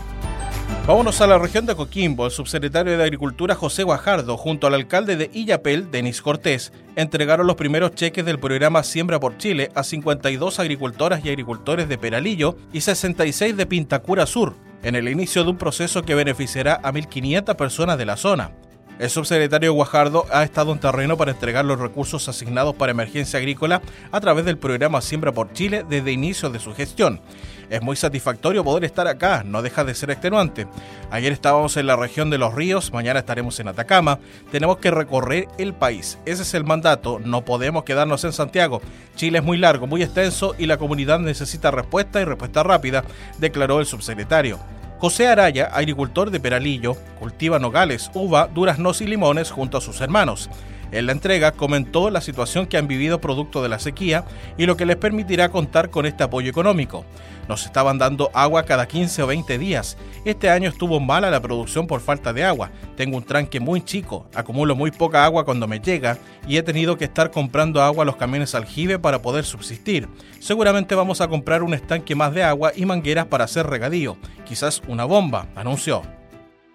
Vámonos 0.86 1.20
a 1.20 1.26
la 1.26 1.40
región 1.40 1.66
de 1.66 1.76
Coquimbo. 1.76 2.26
El 2.28 2.32
subsecretario 2.32 2.96
de 2.96 3.04
Agricultura 3.04 3.56
José 3.56 3.82
Guajardo, 3.82 4.38
junto 4.38 4.68
al 4.68 4.76
alcalde 4.76 5.16
de 5.16 5.32
Illapel, 5.34 5.90
Denis 5.90 6.22
Cortés, 6.22 6.74
entregaron 6.96 7.48
los 7.48 7.56
primeros 7.56 7.96
cheques 7.96 8.24
del 8.24 8.38
programa 8.38 8.84
Siembra 8.84 9.20
por 9.20 9.38
Chile 9.40 9.72
a 9.74 9.84
52 9.84 10.60
agricultoras 10.60 11.26
y 11.26 11.30
agricultores 11.30 11.90
de 11.90 11.98
Peralillo 11.98 12.56
y 12.72 12.82
66 12.82 13.58
de 13.58 13.66
Pintacura 13.66 14.28
Sur, 14.28 14.54
en 14.84 14.96
el 14.96 15.08
inicio 15.10 15.44
de 15.44 15.50
un 15.52 15.58
proceso 15.58 16.04
que 16.04 16.16
beneficiará 16.16 16.76
a 16.84 16.92
1.500 16.92 17.56
personas 17.56 17.98
de 17.98 18.06
la 18.06 18.18
zona. 18.18 18.52
El 19.00 19.12
subsecretario 19.12 19.74
Guajardo 19.74 20.26
ha 20.32 20.44
estado 20.44 20.72
en 20.72 20.80
terreno 20.80 21.18
para 21.18 21.30
entregar 21.30 21.64
los 21.64 21.80
recursos 21.80 22.28
asignados 22.28 22.76
para 22.76 22.92
emergencia 22.92 23.38
agrícola 23.38 23.80
a 24.12 24.20
través 24.20 24.44
del 24.44 24.58
programa 24.58 25.02
Siembra 25.02 25.32
por 25.32 25.54
Chile 25.54 25.86
desde 25.88 26.12
inicio 26.12 26.50
de 26.50 26.58
su 26.58 26.74
gestión. 26.74 27.22
Es 27.70 27.84
muy 27.84 27.96
satisfactorio 27.96 28.64
poder 28.64 28.86
estar 28.86 29.08
acá, 29.08 29.44
no 29.46 29.62
deja 29.62 29.84
de 29.84 29.94
ser 29.94 30.10
extenuante. 30.10 30.66
Ayer 31.12 31.32
estábamos 31.32 31.78
en 31.78 31.86
la 31.86 31.96
región 31.96 32.32
de 32.32 32.40
los 32.40 32.56
ríos, 32.56 32.92
mañana 32.92 33.20
estaremos 33.20 33.60
en 33.60 33.68
Atacama. 33.68 34.18
Tenemos 34.52 34.78
que 34.78 34.90
recorrer 34.90 35.48
el 35.60 35.74
país. 35.74 36.18
Ese 36.26 36.42
es 36.42 36.54
el 36.56 36.64
mandato, 36.64 37.20
no 37.24 37.46
podemos 37.46 37.84
quedarnos 37.84 38.24
en 38.24 38.34
Santiago. 38.34 38.82
Chile 39.16 39.40
es 39.40 39.44
muy 39.44 39.58
largo, 39.58 39.86
muy 39.86 40.02
extenso 40.02 40.56
y 40.58 40.66
la 40.66 40.78
comunidad 40.78 41.20
necesita 41.20 41.70
respuesta 41.70 42.20
y 42.20 42.26
respuesta 42.26 42.64
rápida, 42.64 43.04
declaró 43.38 43.80
el 43.80 43.86
subsecretario. 43.86 44.58
José 45.00 45.28
Araya, 45.28 45.66
agricultor 45.66 46.32
de 46.32 46.40
Peralillo, 46.40 46.96
cultiva 47.20 47.60
nogales, 47.60 48.10
uva, 48.16 48.48
duraznos 48.48 49.00
y 49.02 49.06
limones 49.06 49.52
junto 49.52 49.78
a 49.78 49.82
sus 49.82 50.02
hermanos. 50.02 50.50
En 50.92 51.06
la 51.06 51.12
entrega 51.12 51.52
comentó 51.52 52.10
la 52.10 52.22
situación 52.22 52.66
que 52.66 52.78
han 52.78 52.88
vivido 52.88 53.20
producto 53.20 53.62
de 53.62 53.70
la 53.70 53.80
sequía 53.80 54.26
y 54.58 54.66
lo 54.66 54.78
que 54.78 54.86
les 54.86 54.96
permitirá 54.96 55.50
contar 55.50 55.90
con 55.90 56.06
este 56.06 56.24
apoyo 56.24 56.50
económico. 56.50 57.06
Nos 57.48 57.66
estaban 57.66 57.98
dando 57.98 58.30
agua 58.34 58.64
cada 58.64 58.88
15 58.88 59.24
o 59.24 59.28
20 59.28 59.58
días. 59.58 59.98
Este 60.26 60.50
año 60.50 60.70
estuvo 60.70 61.00
mala 61.00 61.32
la 61.32 61.42
producción 61.42 61.88
por 61.88 62.02
falta 62.02 62.34
de 62.34 62.44
agua. 62.44 62.72
Tengo 62.96 63.18
un 63.18 63.24
tranque 63.24 63.60
muy 63.60 63.82
chico, 63.82 64.28
acumulo 64.34 64.76
muy 64.76 64.92
poca 64.92 65.24
agua 65.24 65.46
cuando 65.46 65.68
me 65.68 65.80
llega 65.80 66.18
y 66.48 66.58
he 66.58 66.64
tenido 66.64 66.98
que 66.98 67.06
estar 67.06 67.32
comprando 67.32 67.82
agua 67.82 68.04
a 68.04 68.06
los 68.06 68.18
camiones 68.18 68.56
aljibe 68.56 69.00
para 69.00 69.22
poder 69.22 69.46
subsistir. 69.46 70.10
Seguramente 70.40 70.96
vamos 70.96 71.22
a 71.22 71.28
comprar 71.28 71.64
un 71.64 71.74
estanque 71.74 72.16
más 72.16 72.34
de 72.34 72.44
agua 72.44 72.72
y 72.76 72.86
mangueras 72.86 73.28
para 73.28 73.46
hacer 73.46 73.68
regadío, 73.68 74.18
quizás 74.46 74.82
una 74.88 75.06
bomba, 75.06 75.48
anunció. 75.56 76.17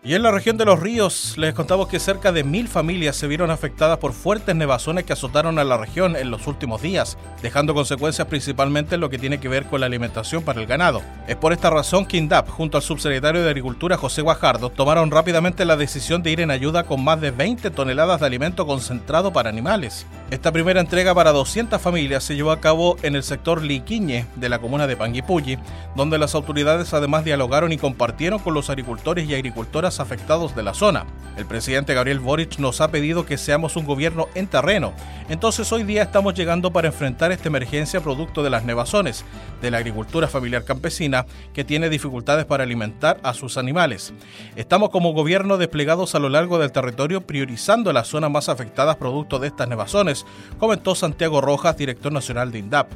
Y 0.04 0.16
en 0.16 0.24
la 0.24 0.32
región 0.32 0.56
de 0.56 0.64
los 0.64 0.80
ríos 0.80 1.34
les 1.36 1.54
contamos 1.54 1.86
que 1.86 2.00
cerca 2.00 2.32
de 2.32 2.42
mil 2.42 2.66
familias 2.66 3.14
se 3.14 3.28
vieron 3.28 3.52
afectadas 3.52 3.98
por 3.98 4.12
fuertes 4.12 4.56
nevazones 4.56 5.04
que 5.04 5.12
azotaron 5.12 5.60
a 5.60 5.64
la 5.64 5.76
región 5.76 6.16
en 6.16 6.28
los 6.28 6.48
últimos 6.48 6.82
días, 6.82 7.16
dejando 7.40 7.72
consecuencias 7.72 8.26
principalmente 8.26 8.96
en 8.96 9.00
lo 9.00 9.10
que 9.10 9.18
tiene 9.18 9.38
que 9.38 9.46
ver 9.46 9.66
con 9.66 9.78
la 9.78 9.86
alimentación 9.86 10.42
para 10.42 10.60
el 10.60 10.66
ganado. 10.66 11.02
Es 11.28 11.36
por 11.36 11.52
esta 11.52 11.70
razón 11.70 12.04
que 12.04 12.16
INDAP, 12.16 12.48
junto 12.48 12.78
al 12.78 12.82
subsecretario 12.82 13.44
de 13.44 13.50
Agricultura 13.50 13.96
José 13.96 14.22
Guajardo, 14.22 14.70
tomaron 14.70 15.12
rápidamente 15.12 15.64
la 15.64 15.76
decisión 15.76 16.20
de 16.24 16.32
ir 16.32 16.40
en 16.40 16.50
ayuda 16.50 16.82
con 16.82 17.04
más 17.04 17.20
de 17.20 17.30
20 17.30 17.70
toneladas 17.70 18.18
de 18.18 18.26
alimento 18.26 18.66
concentrado 18.66 19.32
para 19.32 19.50
animales. 19.50 20.04
Esta 20.32 20.50
primera 20.50 20.80
entrega 20.80 21.14
para 21.14 21.30
200 21.30 21.80
familias 21.80 22.24
se 22.24 22.34
llevó 22.34 22.50
a 22.50 22.60
cabo 22.60 22.96
en 23.04 23.14
el 23.14 23.22
sector 23.22 23.62
Liquiñe 23.62 24.26
de 24.34 24.48
la 24.48 24.58
comuna 24.58 24.88
de 24.88 24.96
Panguipulli, 24.96 25.58
donde 25.94 26.18
las 26.18 26.34
autoridades 26.34 26.92
además 26.92 27.24
dialogaron 27.24 27.70
y 27.70 27.78
compartieron 27.78 28.40
con 28.40 28.54
los 28.54 28.68
agricultores 28.68 29.28
y 29.28 29.34
agricultoras 29.36 29.91
afectados 30.00 30.54
de 30.54 30.62
la 30.62 30.74
zona. 30.74 31.06
El 31.36 31.46
presidente 31.46 31.94
Gabriel 31.94 32.20
Boric 32.20 32.58
nos 32.58 32.80
ha 32.80 32.90
pedido 32.90 33.24
que 33.24 33.38
seamos 33.38 33.76
un 33.76 33.86
gobierno 33.86 34.28
en 34.34 34.46
terreno. 34.46 34.92
Entonces 35.30 35.72
hoy 35.72 35.82
día 35.82 36.02
estamos 36.02 36.34
llegando 36.34 36.72
para 36.72 36.88
enfrentar 36.88 37.32
esta 37.32 37.48
emergencia 37.48 38.02
producto 38.02 38.42
de 38.42 38.50
las 38.50 38.64
nevazones, 38.64 39.24
de 39.62 39.70
la 39.70 39.78
agricultura 39.78 40.28
familiar 40.28 40.64
campesina 40.64 41.24
que 41.54 41.64
tiene 41.64 41.88
dificultades 41.88 42.44
para 42.44 42.64
alimentar 42.64 43.18
a 43.22 43.32
sus 43.32 43.56
animales. 43.56 44.12
Estamos 44.56 44.90
como 44.90 45.14
gobierno 45.14 45.56
desplegados 45.56 46.14
a 46.14 46.18
lo 46.18 46.28
largo 46.28 46.58
del 46.58 46.72
territorio 46.72 47.26
priorizando 47.26 47.92
las 47.92 48.08
zonas 48.08 48.30
más 48.30 48.48
afectadas 48.50 48.96
producto 48.96 49.38
de 49.38 49.48
estas 49.48 49.68
nevazones, 49.68 50.26
comentó 50.58 50.94
Santiago 50.94 51.40
Rojas, 51.40 51.76
director 51.76 52.12
nacional 52.12 52.52
de 52.52 52.58
INDAP. 52.58 52.88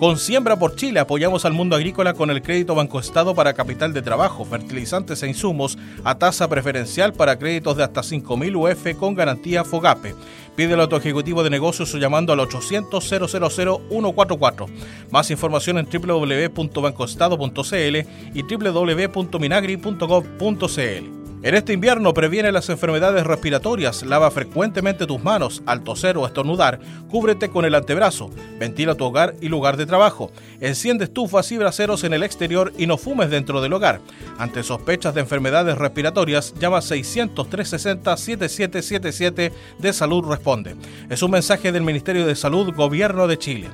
Con 0.00 0.18
Siembra 0.18 0.58
por 0.58 0.74
Chile 0.76 0.98
apoyamos 0.98 1.44
al 1.44 1.52
mundo 1.52 1.76
agrícola 1.76 2.14
con 2.14 2.30
el 2.30 2.40
crédito 2.40 2.74
Banco 2.74 2.98
Estado 2.98 3.34
para 3.34 3.52
capital 3.52 3.92
de 3.92 4.00
trabajo, 4.00 4.46
fertilizantes 4.46 5.22
e 5.22 5.28
insumos 5.28 5.76
a 6.04 6.14
tasa 6.14 6.48
preferencial 6.48 7.12
para 7.12 7.38
créditos 7.38 7.76
de 7.76 7.84
hasta 7.84 8.00
5.000 8.00 8.56
UF 8.56 8.96
con 8.98 9.14
garantía 9.14 9.62
FOGAPE. 9.62 10.14
Pídelo 10.56 10.84
a 10.84 10.88
tu 10.88 10.96
ejecutivo 10.96 11.42
de 11.42 11.50
negocios 11.50 11.94
o 11.94 11.98
llamando 11.98 12.32
al 12.32 12.40
800 12.40 13.06
000 13.06 13.28
144. 13.28 14.66
Más 15.10 15.30
información 15.30 15.76
en 15.76 15.86
www.bancoestado.cl 15.86 17.96
y 18.32 18.42
www.minagri.gov.cl. 18.42 21.19
En 21.42 21.54
este 21.54 21.72
invierno 21.72 22.12
previene 22.12 22.52
las 22.52 22.68
enfermedades 22.68 23.26
respiratorias, 23.26 24.02
lava 24.02 24.30
frecuentemente 24.30 25.06
tus 25.06 25.24
manos, 25.24 25.62
al 25.64 25.82
toser 25.82 26.18
o 26.18 26.26
estornudar, 26.26 26.80
cúbrete 27.08 27.48
con 27.48 27.64
el 27.64 27.74
antebrazo, 27.74 28.28
ventila 28.58 28.94
tu 28.94 29.06
hogar 29.06 29.34
y 29.40 29.48
lugar 29.48 29.78
de 29.78 29.86
trabajo, 29.86 30.30
enciende 30.60 31.04
estufas 31.04 31.50
y 31.50 31.56
braseros 31.56 32.04
en 32.04 32.12
el 32.12 32.24
exterior 32.24 32.74
y 32.76 32.86
no 32.86 32.98
fumes 32.98 33.30
dentro 33.30 33.62
del 33.62 33.72
hogar. 33.72 34.02
Ante 34.36 34.62
sospechas 34.62 35.14
de 35.14 35.22
enfermedades 35.22 35.78
respiratorias, 35.78 36.52
llama 36.60 36.80
600-360-7777 36.80 39.50
de 39.78 39.92
Salud 39.94 40.28
Responde. 40.28 40.76
Es 41.08 41.22
un 41.22 41.30
mensaje 41.30 41.72
del 41.72 41.84
Ministerio 41.84 42.26
de 42.26 42.36
Salud, 42.36 42.74
Gobierno 42.74 43.26
de 43.26 43.38
Chile. 43.38 43.70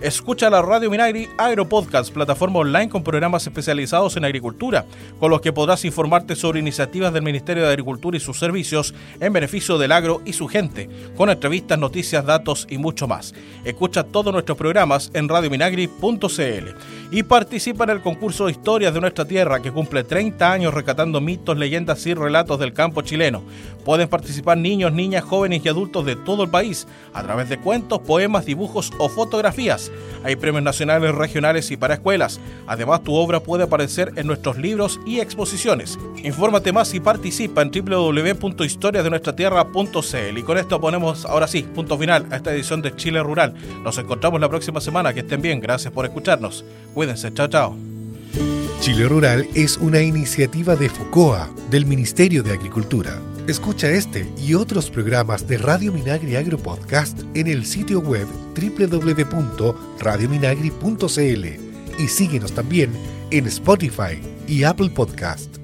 Escucha 0.00 0.48
la 0.48 0.62
Radio 0.62 0.90
Minagri 0.90 1.28
Agropodcast, 1.36 2.14
plataforma 2.14 2.60
online 2.60 2.88
con 2.88 3.04
programas 3.04 3.46
especializados 3.46 4.16
en 4.16 4.24
agricultura, 4.24 4.86
con 5.18 5.30
los 5.30 5.42
que 5.42 5.52
podrás 5.52 5.84
informarte 5.84 6.36
sobre 6.36 6.58
iniciativas 6.58 7.09
del 7.12 7.22
Ministerio 7.22 7.62
de 7.62 7.70
Agricultura 7.70 8.16
y 8.16 8.20
sus 8.20 8.38
servicios 8.38 8.94
en 9.20 9.32
beneficio 9.32 9.78
del 9.78 9.92
agro 9.92 10.22
y 10.24 10.32
su 10.32 10.48
gente, 10.48 10.88
con 11.16 11.30
entrevistas, 11.30 11.78
noticias, 11.78 12.24
datos 12.24 12.66
y 12.70 12.78
mucho 12.78 13.06
más. 13.06 13.34
Escucha 13.64 14.04
todos 14.04 14.32
nuestros 14.32 14.56
programas 14.56 15.10
en 15.14 15.28
radiominagri.cl 15.28 16.68
y 17.10 17.22
participa 17.24 17.84
en 17.84 17.90
el 17.90 18.02
concurso 18.02 18.46
de 18.46 18.52
historias 18.52 18.94
de 18.94 19.00
nuestra 19.00 19.24
tierra 19.24 19.60
que 19.60 19.72
cumple 19.72 20.04
30 20.04 20.52
años 20.52 20.74
rescatando 20.74 21.20
mitos, 21.20 21.58
leyendas 21.58 22.06
y 22.06 22.14
relatos 22.14 22.58
del 22.58 22.72
campo 22.72 23.02
chileno. 23.02 23.42
Pueden 23.84 24.08
participar 24.08 24.58
niños, 24.58 24.92
niñas, 24.92 25.24
jóvenes 25.24 25.62
y 25.64 25.68
adultos 25.68 26.04
de 26.04 26.14
todo 26.14 26.44
el 26.44 26.50
país 26.50 26.86
a 27.14 27.22
través 27.22 27.48
de 27.48 27.58
cuentos, 27.58 28.00
poemas, 28.00 28.44
dibujos 28.44 28.92
o 28.98 29.08
fotografías. 29.08 29.90
Hay 30.22 30.36
premios 30.36 30.62
nacionales, 30.62 31.14
regionales 31.14 31.70
y 31.70 31.76
para 31.76 31.94
escuelas. 31.94 32.40
Además, 32.66 33.02
tu 33.02 33.14
obra 33.14 33.40
puede 33.40 33.64
aparecer 33.64 34.12
en 34.16 34.26
nuestros 34.26 34.58
libros 34.58 35.00
y 35.06 35.20
exposiciones. 35.20 35.98
Infórmate 36.22 36.72
más 36.72 36.94
participa 37.00 37.62
en 37.62 37.70
www.historiasdenuestratierra.cl. 37.70 40.38
Y 40.38 40.42
con 40.42 40.58
esto 40.58 40.78
ponemos 40.80 41.24
ahora 41.24 41.48
sí, 41.48 41.62
punto 41.62 41.98
final 41.98 42.26
a 42.30 42.36
esta 42.36 42.54
edición 42.54 42.82
de 42.82 42.94
Chile 42.96 43.22
Rural. 43.22 43.54
Nos 43.82 43.96
encontramos 43.98 44.40
la 44.40 44.48
próxima 44.48 44.80
semana. 44.80 45.12
Que 45.12 45.20
estén 45.20 45.42
bien. 45.42 45.60
Gracias 45.60 45.92
por 45.92 46.04
escucharnos. 46.04 46.64
Cuídense. 46.94 47.32
Chao, 47.34 47.48
chao. 47.48 47.76
Chile 48.80 49.08
Rural 49.08 49.46
es 49.54 49.76
una 49.76 50.00
iniciativa 50.00 50.74
de 50.74 50.88
FOCOA, 50.88 51.50
del 51.70 51.84
Ministerio 51.84 52.42
de 52.42 52.52
Agricultura. 52.52 53.20
Escucha 53.46 53.90
este 53.90 54.26
y 54.38 54.54
otros 54.54 54.88
programas 54.90 55.46
de 55.46 55.58
Radio 55.58 55.92
Minagri 55.92 56.36
Agro 56.36 56.56
Podcast 56.56 57.20
en 57.34 57.46
el 57.46 57.66
sitio 57.66 58.00
web 58.00 58.26
www.radiominagri.cl 58.54 61.44
y 61.98 62.08
síguenos 62.08 62.52
también 62.52 62.90
en 63.30 63.46
Spotify 63.46 64.18
y 64.46 64.64
Apple 64.64 64.90
Podcast. 64.90 65.56